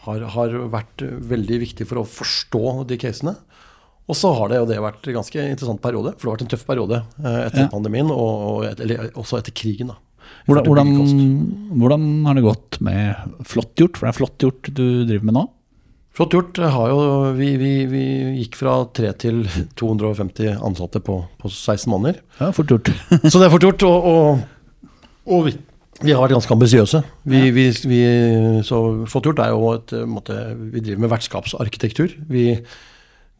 [0.06, 3.36] har, har vært veldig viktig for å forstå de casene.
[4.10, 6.46] Og så har det jo det vært en ganske interessant periode, for det har vært
[6.48, 7.70] en tøff periode eh, etter Ja.
[7.70, 9.92] pandemien, og, eller også etter krigen.
[9.94, 10.00] da.
[10.50, 11.30] Hvordan, hvordan,
[11.78, 13.98] hvordan har det gått med Flåttgjort?
[13.98, 15.44] For det er Flåttgjort du driver med nå?
[16.18, 17.00] Flåttgjort Har jo,
[17.38, 18.02] vi, vi, vi
[18.42, 19.44] gikk fra 3 til
[19.80, 22.18] 250 ansatte på, på 16 måneder.
[22.42, 22.90] Ja, fort gjort.
[23.30, 23.86] Så det er fort gjort.
[23.88, 24.90] Og, og,
[25.30, 25.52] og
[26.04, 27.02] vi, har vært ganske ambisiøse.
[27.30, 28.00] Vi, vi, vi,
[28.68, 30.38] så Flott gjort er jo et eh, måte,
[30.74, 32.14] Vi driver med vertskapsarkitektur.
[32.30, 32.46] Vi,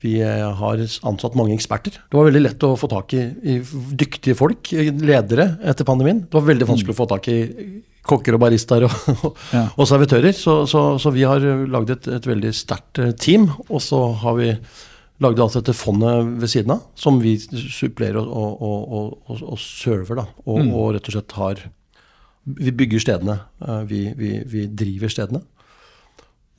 [0.04, 2.00] vi eh, har ansatt mange eksperter.
[2.00, 3.60] Det var veldig lett å få tak i, i
[4.00, 6.26] dyktige folk, ledere, etter pandemien.
[6.28, 7.40] Det var veldig vanskelig å få tak i
[8.10, 9.66] kokker og baristaer og, Ja.
[9.76, 10.36] og servitører.
[10.36, 13.50] Så, så, så vi har lagd et, et veldig sterkt eh, team.
[13.70, 14.54] Og så har vi
[15.20, 18.94] lagd altså dette fondet ved siden av, som vi supplerer og, og,
[19.28, 20.22] og, og, server.
[20.22, 21.66] Da, og, og rett og slett har
[22.46, 23.40] Vi bygger stedene.
[23.66, 25.42] eh, Vi, vi, vi driver stedene.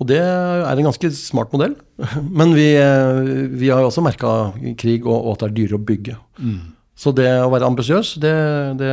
[0.00, 1.74] Og det er en ganske smart modell.
[2.38, 5.80] Men vi, eh, vi har jo også merka krig og, og at det er dyrere
[5.80, 6.16] å bygge.
[7.00, 8.32] Så det å være ambisiøs, det,
[8.76, 8.92] det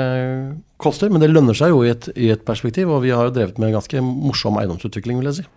[0.80, 2.88] koster, men det lønner seg jo i et, i et perspektiv.
[2.88, 5.48] Og vi har jo drevet med ganske morsom eiendomsutvikling, vil jeg si.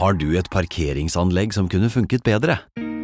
[0.00, 2.58] Har du et parkeringsanlegg som kunne funket bedre?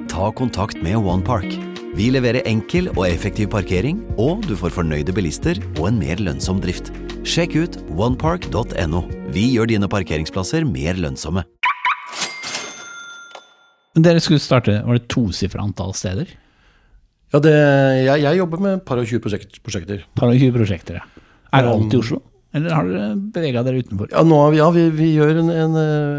[0.08, 1.56] Ta kontakt med OnePark.
[1.92, 6.62] Vi leverer enkel og effektiv parkering, og du får fornøyde bilister og en mer lønnsom
[6.64, 6.88] drift.
[7.28, 9.02] Sjekk ut onepark.no.
[9.34, 11.44] Vi gjør dine parkeringsplasser mer lønnsomme.
[13.92, 16.32] Men dere skulle starte, var det tosifra antall steder?
[17.32, 17.52] Ja, det,
[18.08, 20.06] jeg, jeg jobber med et par og tjue prosjekt, prosjekter.
[20.16, 21.24] Par og 20 prosjekter, ja.
[21.52, 22.22] Er det alt i Oslo?
[22.56, 24.08] Eller har dere bevega dere utenfor?
[24.12, 25.76] Ja, nå, vi- ja vi, vi gjør en, en,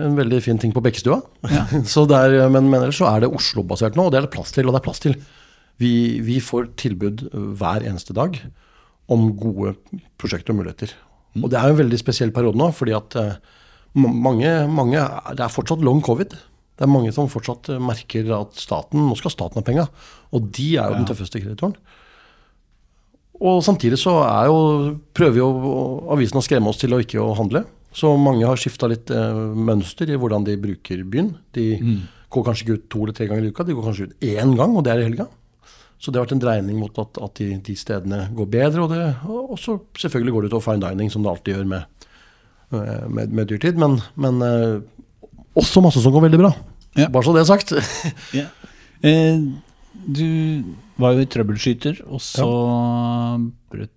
[0.10, 1.18] en veldig fin ting på Bekkestua.
[1.50, 1.66] Ja.
[2.54, 4.70] men, men ellers så er det Oslo-basert nå, og det er det plass til.
[4.70, 5.18] Og det er plass til.
[5.82, 7.26] Vi, vi får tilbud
[7.60, 8.38] hver eneste dag
[9.12, 9.76] om gode
[10.22, 10.94] prosjekter og muligheter.
[11.42, 13.38] Og det er jo en veldig spesiell periode nå, fordi at eh,
[13.98, 15.02] mange, mange
[15.34, 16.36] Det er fortsatt long covid.
[16.74, 19.88] Det er mange som fortsatt merker at staten Nå skal staten ha penga,
[20.34, 21.76] og de er jo den tøffeste kreditoren.
[23.44, 24.58] Og samtidig så er jo,
[25.14, 25.48] prøver jo
[26.14, 27.66] avisen å skremme oss til å ikke å handle.
[27.94, 31.34] Så mange har skifta litt eh, mønster i hvordan de bruker byen.
[31.54, 31.68] De
[32.34, 34.56] går kanskje ikke ut to eller tre ganger i uka, de går kanskje ut én
[34.58, 35.28] gang, og det er i helga.
[36.04, 38.84] Så det har vært en dreining mot at, at de, de stedene går bedre.
[38.84, 42.10] Og, det, og så selvfølgelig går det til fine dining, som det alltid gjør med,
[42.76, 43.80] eh, med, med dyrtid.
[43.80, 44.82] Men, men eh,
[45.56, 46.52] også masse som går veldig bra.
[47.00, 47.08] Ja.
[47.08, 47.72] Bare så det er sagt.
[48.40, 48.50] Ja.
[49.04, 49.40] Eh,
[49.94, 50.28] du
[51.00, 53.88] var jo trøbbelskyter, og så ja.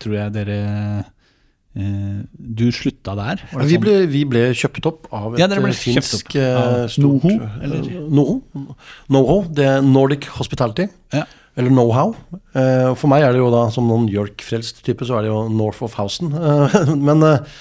[0.00, 0.58] tror jeg dere
[1.74, 3.42] Du slutta der?
[3.68, 7.26] Vi ble, vi ble kjøpt opp av et Ja, eh, finsk opp av eh, stort
[7.28, 7.90] Noho, eh, eller?
[8.08, 8.38] Noho.
[9.14, 9.36] Noho.
[9.54, 10.88] Det er Nordic Hospitality.
[11.14, 11.26] Ja.
[11.58, 12.14] Eller Know-how.
[12.54, 15.48] Eh, For meg er det jo da som noen York-frelst type, så er det jo
[15.50, 16.32] North of Housen.
[16.34, 17.56] Eh, Men eh,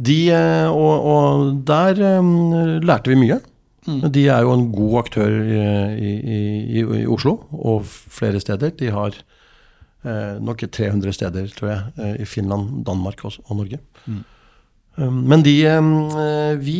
[0.00, 2.34] de eh, Og, og der eh,
[2.84, 3.40] lærte vi mye.
[3.88, 4.00] Mm.
[4.12, 6.40] De er jo en god aktør i, i,
[6.84, 8.74] i, Oslo og flere steder.
[8.76, 9.29] De har eh,
[10.40, 13.80] nok 300 steder, tror jeg, eh, i Finland, Danmark og, og Norge.
[14.06, 14.20] Mm.
[15.00, 16.78] Um, Men de, eh, vi,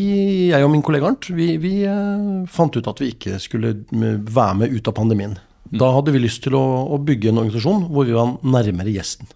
[0.51, 4.57] jeg og min kollega Arnt, vi, vi eh, fant ut at vi ikke skulle være
[4.61, 5.37] med ut av pandemien.
[5.71, 5.79] Mm.
[5.79, 9.31] Da hadde vi lyst til å, å bygge en organisasjon hvor vi var nærmere gjesten.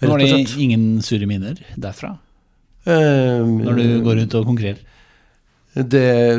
[0.00, 2.14] Rett Var det ingen sure minner derfra?
[2.88, 4.80] Eh, Når du går ut og konkurrerer?
[5.70, 6.34] Det,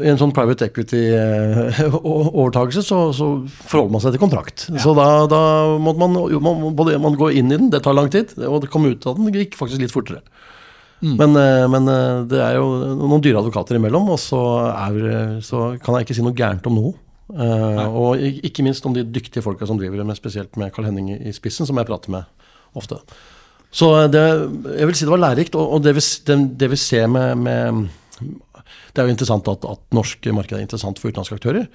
[0.00, 4.58] I en sånn private equity-overtakelse så, så forholder man seg til kontrakt.
[4.80, 5.40] Så da, da
[5.76, 8.72] måtte man, man, både, man gå inn i den, det tar lang tid, og det
[8.72, 10.20] kom ut av den det gikk faktisk litt fortere.
[11.02, 14.92] Men, eh, men eh, det er jo noen dyre advokater imellom, og så, er,
[15.44, 16.92] så kan jeg ikke si noe gærent om noe.
[17.32, 20.84] Uh, og ikke minst om de dyktige folka som driver det, med, spesielt med Carl
[20.84, 22.28] Henning i i spissen, som jeg prater med
[22.76, 22.98] ofte.
[23.72, 24.20] Så det,
[24.76, 27.40] jeg vil si det var lærerikt, og, og det, vi, det, det vi ser med,
[27.40, 27.88] med
[28.92, 31.68] Det er jo interessant at, at norske marked er interessant for utenlandske aktører.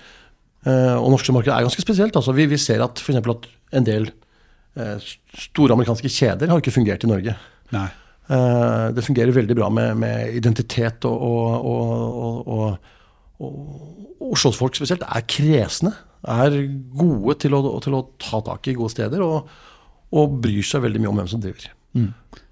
[0.67, 2.17] Eh, og norske markedet er ganske spesielt.
[2.17, 4.09] Altså, vi, vi ser at for at en del
[4.77, 5.07] eh,
[5.47, 7.35] store amerikanske kjeder har ikke fungert i Norge.
[7.75, 7.87] Nei.
[8.27, 12.91] Eh, det fungerer veldig bra med, med identitet, og, og, og,
[13.39, 13.93] og,
[14.27, 15.93] Oslos-folk spesielt er kresne.
[16.27, 16.55] Er
[16.97, 21.11] gode til å, til å ta tak i gode steder, og, bryr seg veldig mye
[21.11, 21.69] om hvem som driver.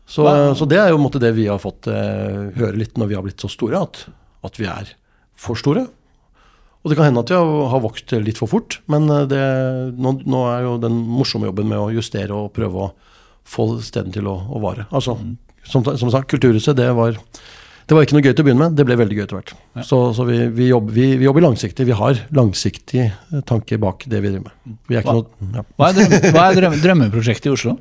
[0.05, 0.25] Så,
[0.57, 3.23] så det er jo måte det vi har fått eh, høre litt når vi har
[3.25, 4.03] blitt så store, at,
[4.45, 4.91] at vi er
[5.35, 5.87] for store.
[6.85, 9.41] Og det kan hende at vi har, har vokst litt for fort, men eh, det,
[9.97, 12.91] nå, nå er jo den morsomme jobben med å justere og prøve å
[13.45, 14.85] få stedet til å, å vare.
[14.93, 15.17] Altså,
[15.65, 17.17] som, som sagt, Kulturhuset det var,
[17.89, 19.55] det var ikke noe gøy til å begynne med, det ble veldig gøy etter hvert.
[19.89, 21.85] Så, så vi, vi, jobber, vi, vi jobber langsiktig.
[21.89, 23.07] Vi har langsiktig
[23.49, 24.77] tanke bak det vi driver med.
[24.89, 25.65] Vi er Hva- noe, ja.
[25.81, 27.75] Hva er, drømme, hva er drømme, drømmeprosjektet i Oslo?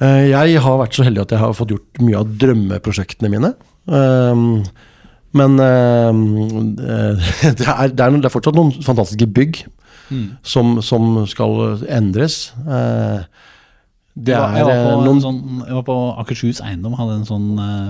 [0.00, 3.52] Eh, Jeg har vært så heldig at jeg har fått gjort mye av drømmeprosjektene mine.
[3.88, 4.62] Ehm,
[5.34, 6.24] Men ehm,
[6.78, 9.62] eh, det er, det, er, det er fortsatt noen fantastiske bygg
[10.44, 12.52] som, som skal endres.
[12.68, 13.22] Eh,
[14.12, 17.46] Det er jeg, var på noen sånn, jeg var på Akershus Eiendom, hadde en sånn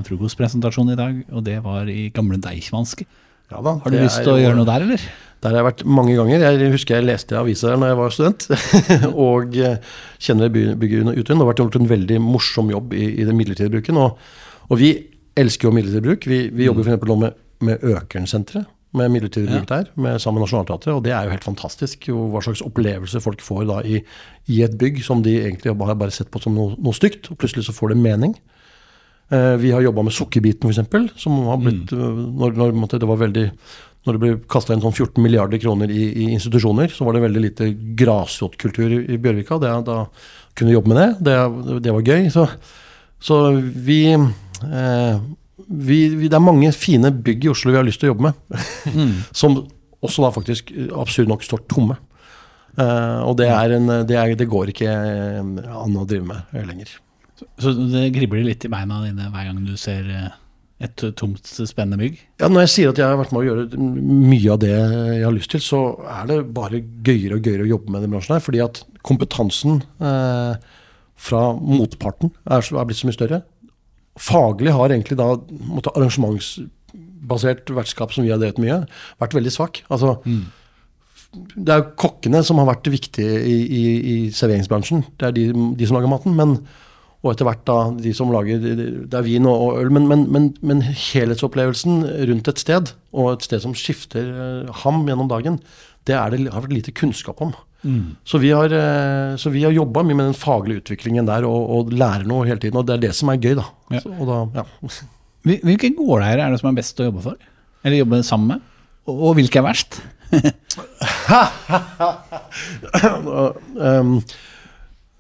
[0.06, 3.08] frokostpresentasjon i dag, og det var i gamle Deichmanske.
[3.50, 5.08] ja, da, Har du lyst til å gjøre noe der, eller?
[5.42, 6.44] Der har jeg vært mange ganger.
[6.44, 8.44] Jeg husker jeg leste der når jeg var student.
[9.26, 9.80] og eh,
[10.22, 11.24] kjenner bygget ut og.
[11.26, 13.98] Det har vært gjort en veldig morsom jobb i, i den midlertidige bruken.
[13.98, 14.20] Og,
[14.68, 14.92] og vi
[15.40, 16.28] elsker jo midlertidig bruk.
[16.30, 17.08] Vi, vi jobber f.eks.
[17.10, 18.70] nå med, med Økernsenteret.
[18.92, 20.92] Med midlertidig bruk der, med, sammen med Nationaltheatret.
[20.92, 22.10] Og det er jo helt fantastisk.
[22.10, 24.02] Jo, hva slags opplevelse folk får da i,
[24.52, 27.30] i et bygg som de egentlig bare har bare sett på som noe, noe stygt.
[27.32, 28.34] Og plutselig så får det mening.
[29.32, 32.02] Eh, Vi har jobba med Sukkerbiten f.eks., som har blitt Mm.
[32.04, 33.46] eh, når, når, det var veldig
[34.02, 37.24] når det ble kasta inn sånn 14 milliarder kroner i, i institusjoner, så var det
[37.24, 39.60] veldig lite grasrotkultur i, i Bjørvika.
[39.62, 39.98] Det, da
[40.58, 41.10] kunne vi jobbe med det.
[41.28, 42.26] Det, det var gøy.
[42.34, 42.46] Så,
[43.22, 45.20] så vi, eh,
[45.68, 48.30] vi, vi Det er mange fine bygg i Oslo vi har lyst til å jobbe
[48.32, 48.64] med,
[49.42, 49.60] som
[50.02, 52.00] også da faktisk eh, absurd nok står tomme.
[52.80, 56.64] Eh, og det, en, det, er, det går ikke eh, an å drive med eh,
[56.68, 56.94] lenger.
[57.60, 60.06] Så det gribler litt i beina dine hver gang du ser
[60.82, 62.18] et tomt, spennende bygg?
[62.42, 65.24] Ja, Når jeg sier at jeg har vært med å gjøre mye av det jeg
[65.24, 68.36] har lyst til, så er det bare gøyere og gøyere å jobbe med den bransjen
[68.36, 68.44] her.
[68.44, 70.54] Fordi at kompetansen eh,
[71.22, 73.42] fra motparten er, er blitt så mye større.
[74.20, 75.30] Faglig har egentlig da
[75.70, 78.82] måtte, arrangementsbasert vertskap som vi har drevet mye,
[79.22, 79.84] vært veldig svak.
[79.88, 80.18] Altså,
[81.32, 85.06] Det er jo kokkene som har vært viktige i, i, i serveringsbransjen.
[85.16, 85.46] Det er de,
[85.78, 86.36] de som lager maten.
[86.36, 86.58] men
[87.22, 90.48] og etter hvert da de som lager Det er vin og, øl, men, men, men,
[90.58, 95.60] men helhetsopplevelsen rundt et sted, og et sted som skifter eh, ham gjennom dagen,
[96.08, 97.54] det er det har vært lite kunnskap om.
[98.24, 101.70] Så vi har, eh, så vi har jobba mye med den faglige utviklingen der, og,
[101.70, 102.78] og lærer noe hele tiden.
[102.78, 103.66] Og det er det som er gøy, da.
[103.90, 104.02] Ja.
[104.04, 104.64] Så, da ja.
[105.66, 107.36] Hvilke gårdeiere er det som er best å jobbe for?
[107.82, 108.68] Eller jobbe sammen med?
[109.10, 109.98] Og og hvilke er verst?
[113.88, 114.22] um,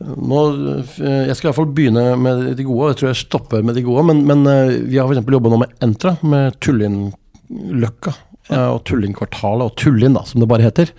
[0.02, 0.40] nå,
[1.02, 3.64] eh, jeg skal i hvert fall begynne med de gode, og jeg tror jeg stopper
[3.66, 4.04] med de gode.
[4.10, 5.24] Men, men eh, vi har f.eks.
[5.36, 8.14] jobba nå med Entra, med Tullinløkka.
[8.50, 10.92] eh, Og Tullinkvartalet, og Tullin, da, som det bare heter.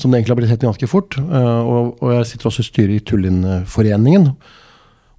[0.00, 1.18] Som det egentlig har blitt hett ganske fort.
[1.20, 4.30] Og, og jeg sitter også i styret i Tullinforeningen.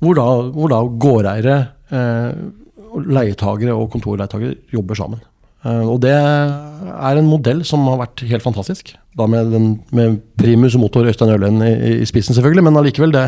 [0.03, 1.57] Hvor da, hvor da gårdeiere,
[3.05, 5.21] leietagere og kontorleietagere jobber sammen.
[5.63, 8.93] Eh, Og det er en modell som har vært helt fantastisk.
[9.17, 12.63] Da med, den, med primus motor Øystein Ørlen i, i spissen, selvfølgelig.
[12.65, 13.27] Men allikevel, det,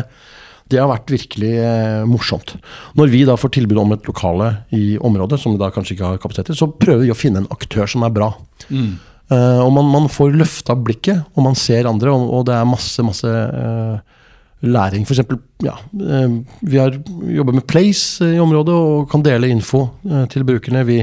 [0.72, 2.56] det har vært virkelig eh, morsomt.
[2.98, 6.10] Når vi da får tilbud om et lokale i området, som vi da kanskje ikke
[6.12, 8.32] har kapasitet til, så prøver vi å finne en aktør som er bra.
[8.70, 12.68] Eh, og man, man får løfta blikket, og man ser andre, og, og det er
[12.68, 14.20] masse, masse eh,
[14.66, 15.06] læring.
[15.06, 16.98] Eksempel, ja, eh, vi har
[17.30, 20.82] jobber med Place i området og kan dele info eh, til brukerne.
[20.90, 21.00] Vi,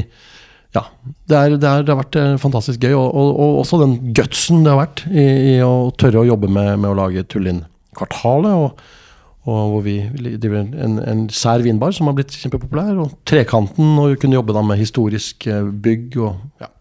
[0.73, 0.83] ja,
[1.29, 3.95] det, er, det, er, det har vært eh, fantastisk gøy, og, og, og også den
[4.17, 8.57] gutsen det har vært i, i å tørre å jobbe med, med å lage Tullin-kvartalet.
[8.57, 8.99] Og,
[9.43, 9.97] og hvor vi
[10.39, 12.95] driver en, en, sær vinbar som har blitt kjempepopulær.
[13.03, 16.17] Og Trekanten, og kunne jobbe da med historisk eh, bygg.
[16.23, 16.71] og ja.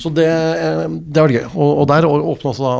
[0.00, 1.50] Så det, eh, det har vært gøy.
[1.60, 2.76] Og, der åpna også da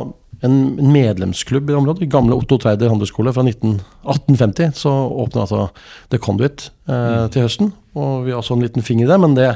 [0.47, 2.09] en, en medlemsklubb i området.
[2.11, 4.73] Gamle Otto Treider handelsskole fra 19, 1850.
[4.83, 5.67] Så åpna altså
[6.11, 7.71] The Conduit eh, til høsten.
[7.95, 9.51] Og vi har også en liten finger i det, men det,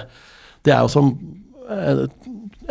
[0.66, 1.14] det er jo som
[1.70, 2.06] eh,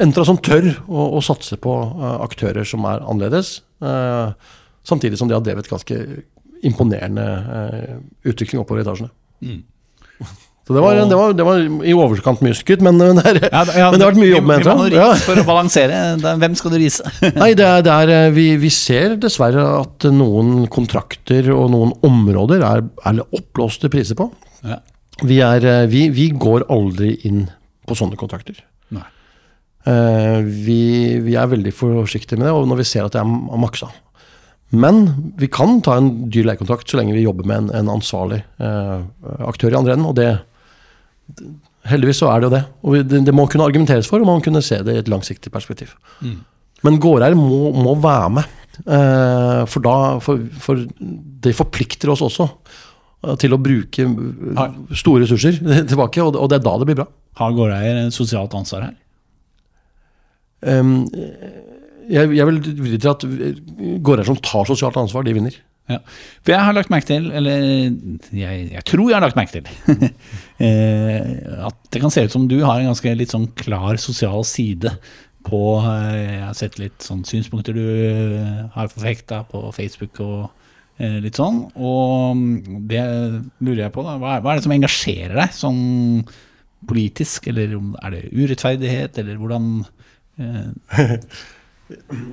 [0.02, 3.60] Entra som tør å, å satse på eh, aktører som er annerledes.
[3.78, 6.00] eh, samtidig som de har drevet ganske
[6.64, 7.22] imponerende
[8.24, 9.10] utvikling oppover i etasjene.
[10.64, 13.64] Så det var, det, var, det var i overkant mye skutt, men, men, det, ja,
[13.68, 14.76] men det har vært mye jobb med Entra.
[14.96, 15.08] Ja.
[15.20, 15.98] for å balansere.
[16.40, 17.10] Hvem skal du rise?
[17.42, 22.64] Nei, det er, det er, vi, vi ser dessverre at noen kontrakter og noen områder
[22.64, 24.30] er, er oppblåste priser på.
[24.64, 24.80] Ja.
[25.20, 27.44] Vi, er, vi, vi går aldri inn
[27.88, 28.58] på sånne kontrakter.
[28.94, 29.04] Nei.
[29.84, 30.80] Eh, vi,
[31.24, 33.90] vi er veldig forsiktige med det, og når vi ser at det er maksa.
[34.74, 35.04] Men
[35.38, 39.04] vi kan ta en dyr leiekontrakt så lenge vi jobber med en, en ansvarlig eh,
[39.46, 40.08] aktør i andre enden.
[40.08, 40.30] Og det,
[41.90, 42.64] heldigvis så er det jo det.
[42.82, 43.22] Og det.
[43.28, 45.94] Det må kunne argumenteres for, og man må kunne se det i et langsiktig perspektiv.
[46.84, 48.58] Men gårdeier må, må være med.
[48.82, 50.80] Eh, for, da, for, for
[51.44, 54.08] det forplikter oss også eh, til å bruke
[54.96, 57.08] store ressurser tilbake, og, og det er da det blir bra.
[57.40, 58.96] Har gårdeier et sosialt ansvar her?
[60.64, 61.06] Um,
[62.08, 63.24] jeg, jeg vil vri til at
[64.04, 65.56] gårdeier som tar sosialt ansvar, de vinner.
[65.90, 65.98] Ja.
[66.40, 67.60] For jeg har lagt merke til, eller
[68.32, 69.66] jeg, jeg tror jeg har lagt merke til,
[70.64, 71.26] eh,
[71.68, 74.94] at det kan se ut som du har en ganske litt sånn klar sosial side
[75.44, 80.46] på eh, Jeg har sett litt sånn synspunkter du eh, har forfekta på Facebook og
[80.94, 81.56] litt sånn.
[81.74, 83.02] Og mm, det
[83.66, 84.14] lurer jeg på, da.
[84.22, 85.80] Hva er, hva er det som engasjerer deg sånn
[86.88, 87.48] politisk?
[87.50, 89.68] Eller om- er det urettferdighet, eller hvordan
[90.38, 91.18] eh,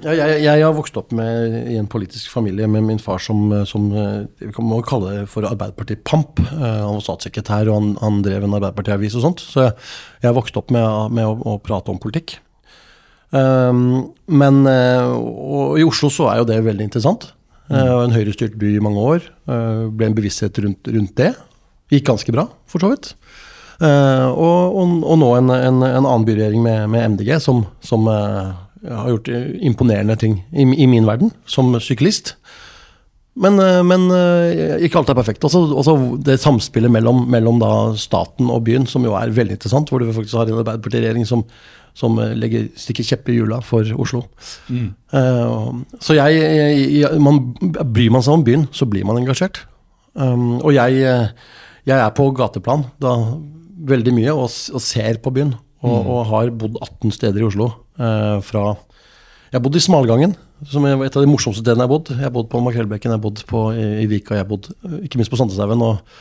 [0.02, 3.49] Ja, jeg, jeg har vokst opp med, i en politisk familie med min far som,
[3.68, 6.39] som eh, vi må kalle det for Arbeiderparti-pamp.
[6.45, 9.43] Eh, Han var statssekretær, og han, han drev en Arbeiderparti-avis og sånt.
[9.43, 9.76] Så jeg,
[10.24, 10.88] jeg vokste opp med,
[11.20, 12.38] med å, å prate om politikk.
[13.32, 17.30] Um, men og I Oslo så er jo det veldig interessant.
[17.72, 17.78] Mm.
[17.80, 19.28] en høyrestyrt by i mange år.
[19.95, 21.30] ble en bevissthet rundt, rundt det.
[21.91, 23.14] Gikk ganske bra, for så vidt.
[23.82, 28.06] Eh, og, og, og nå en, en, en annen byregjering med, med MDG, som, som
[28.12, 28.52] eh,
[28.86, 32.36] har gjort imponerende ting i, i min verden, som syklist.
[33.42, 34.06] Men, eh, men
[34.86, 35.48] ikke alt er perfekt.
[35.48, 35.96] Også, også
[36.28, 37.62] det samspillet mellom, mellom
[37.98, 41.42] staten og byen, som jo er veldig interessant, hvor du faktisk har en Arbeiderparti-regjering som,
[41.98, 44.28] som legger, stikker kjepp i hjula for Oslo.
[44.70, 45.56] Eh,
[46.06, 46.44] så jeg,
[47.00, 47.48] jeg, man,
[47.82, 49.64] Bryr man seg om byen, så blir man engasjert.
[50.12, 50.98] Um, og jeg,
[51.88, 53.14] jeg er på gateplan da,
[53.90, 55.56] veldig mye og, og ser på byen.
[55.82, 57.72] Og, og har bodd 18 steder i Oslo.
[57.98, 58.76] eh, fra
[59.50, 60.36] Jeg har bodd i Smalgangen,
[60.70, 62.12] som er et av de morsomste stedene jeg har bodd.
[62.14, 64.70] Jeg har bodd på Makrellbekken, jeg har bodd på, i, i Vika, jeg har bodd
[64.72, 65.82] eh, ikke minst på Sandneshaugen.
[65.82, 66.20] Og,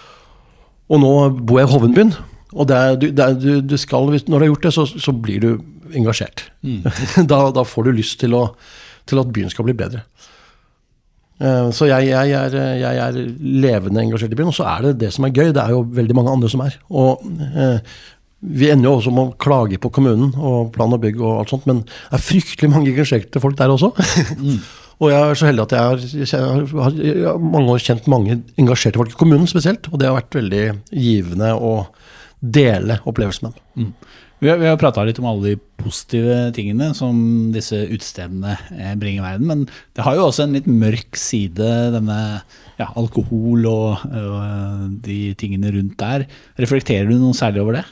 [0.91, 1.13] og nå
[1.45, 2.15] bor jeg i Hovenbyen.
[2.57, 4.87] Og det er, du, det er, du, du skal, når du har gjort det, så,
[4.89, 5.51] så blir du
[6.01, 6.49] engasjert.
[7.31, 8.49] da, da får du lyst til, å,
[9.07, 10.03] til at byen skal bli bedre.
[11.41, 14.99] Eh, Så jeg, jeg, er, jeg er levende engasjert i byen, og så er det
[15.01, 15.53] det som er gøy.
[15.57, 16.77] Det er jo veldig mange andre som er.
[16.91, 17.25] Og
[17.57, 17.79] eh,
[18.41, 21.53] vi ender jo også med å klage på kommunen og plan og bygg og alt
[21.53, 23.93] sånt, men det er fryktelig mange engasjerte folk der også.
[25.01, 29.01] og jeg er så heldig at jeg har, har, har mange år kjent mange engasjerte
[29.01, 31.75] folk i kommunen spesielt, og det har vært veldig givende å
[32.41, 33.93] dele opplevelsen med dem.
[34.41, 37.17] Vi har, vi prata litt om alle de positive tingene som
[37.53, 39.65] disse utestedene eh, bringer i verden, men
[39.97, 42.19] det har jo også en litt mørk side, denne
[42.81, 46.25] ja, alkohol og, og de tingene rundt der.
[46.61, 47.85] Reflekterer du noe særlig over det?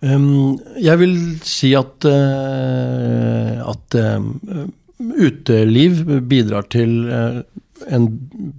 [0.00, 4.64] Um, jeg vil si at, uh, at uh,
[4.98, 7.42] uteliv bidrar til uh,
[7.92, 8.08] en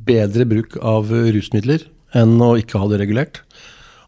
[0.06, 1.88] bedre bruk av rusmidler
[2.18, 3.42] enn å ikke ha det regulert.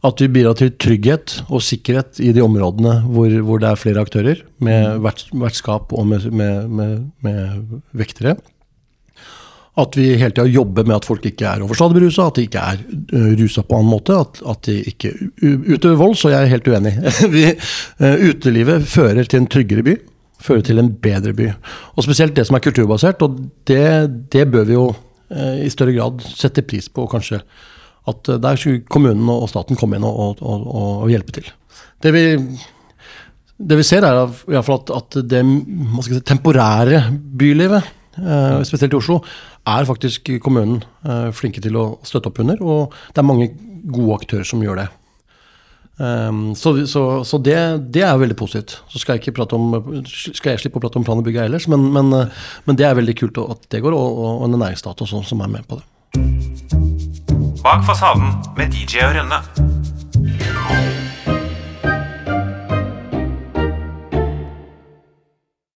[0.03, 4.03] At vi bidrar til trygghet og sikkerhet i de områdene hvor, hvor det er flere
[4.03, 8.35] aktører, med verts, vertskap og med, med, med, med vektere.
[9.79, 12.61] At vi hele tida jobber med at folk ikke er overstadig berusa, at de ikke
[12.61, 12.81] er
[13.15, 14.17] uh, rusa på annen måte.
[14.19, 16.93] At, at de ikke utøver vold, så jeg er helt uenig.
[17.33, 17.47] vi,
[18.03, 19.95] uh, utelivet fører til en tryggere by.
[20.43, 21.49] Fører til en bedre by.
[21.95, 23.23] Og spesielt det som er kulturbasert.
[23.25, 23.39] Og
[23.71, 23.87] det,
[24.35, 27.41] det bør vi jo uh, i større grad sette pris på, kanskje.
[28.09, 31.49] At uh, der skulle kommunen og staten komme inn og, og, og, hjelpe til.
[32.03, 32.23] Det vi
[33.63, 35.43] det vi ser er i hvert fall at, at det
[36.03, 37.03] si, temporære
[37.39, 39.19] bylivet, eh, spesielt i Oslo,
[39.69, 42.59] er faktisk kommunen eh, flinke til å støtte opp under.
[42.59, 43.51] Og det er mange
[43.83, 44.89] gode aktører som gjør det.
[45.93, 47.55] Um, så så, så det,
[47.93, 48.79] det er veldig positivt.
[48.89, 49.75] Så skal jeg, om,
[50.09, 52.89] skal jeg slippe å prate om plan og bygg ellers, men, men, eh, men det
[52.89, 55.79] er veldig kult at det går, og, og en næringsstat også som er med på
[55.79, 57.22] det.
[57.63, 59.39] Bak fasaden med DJ og Rønne.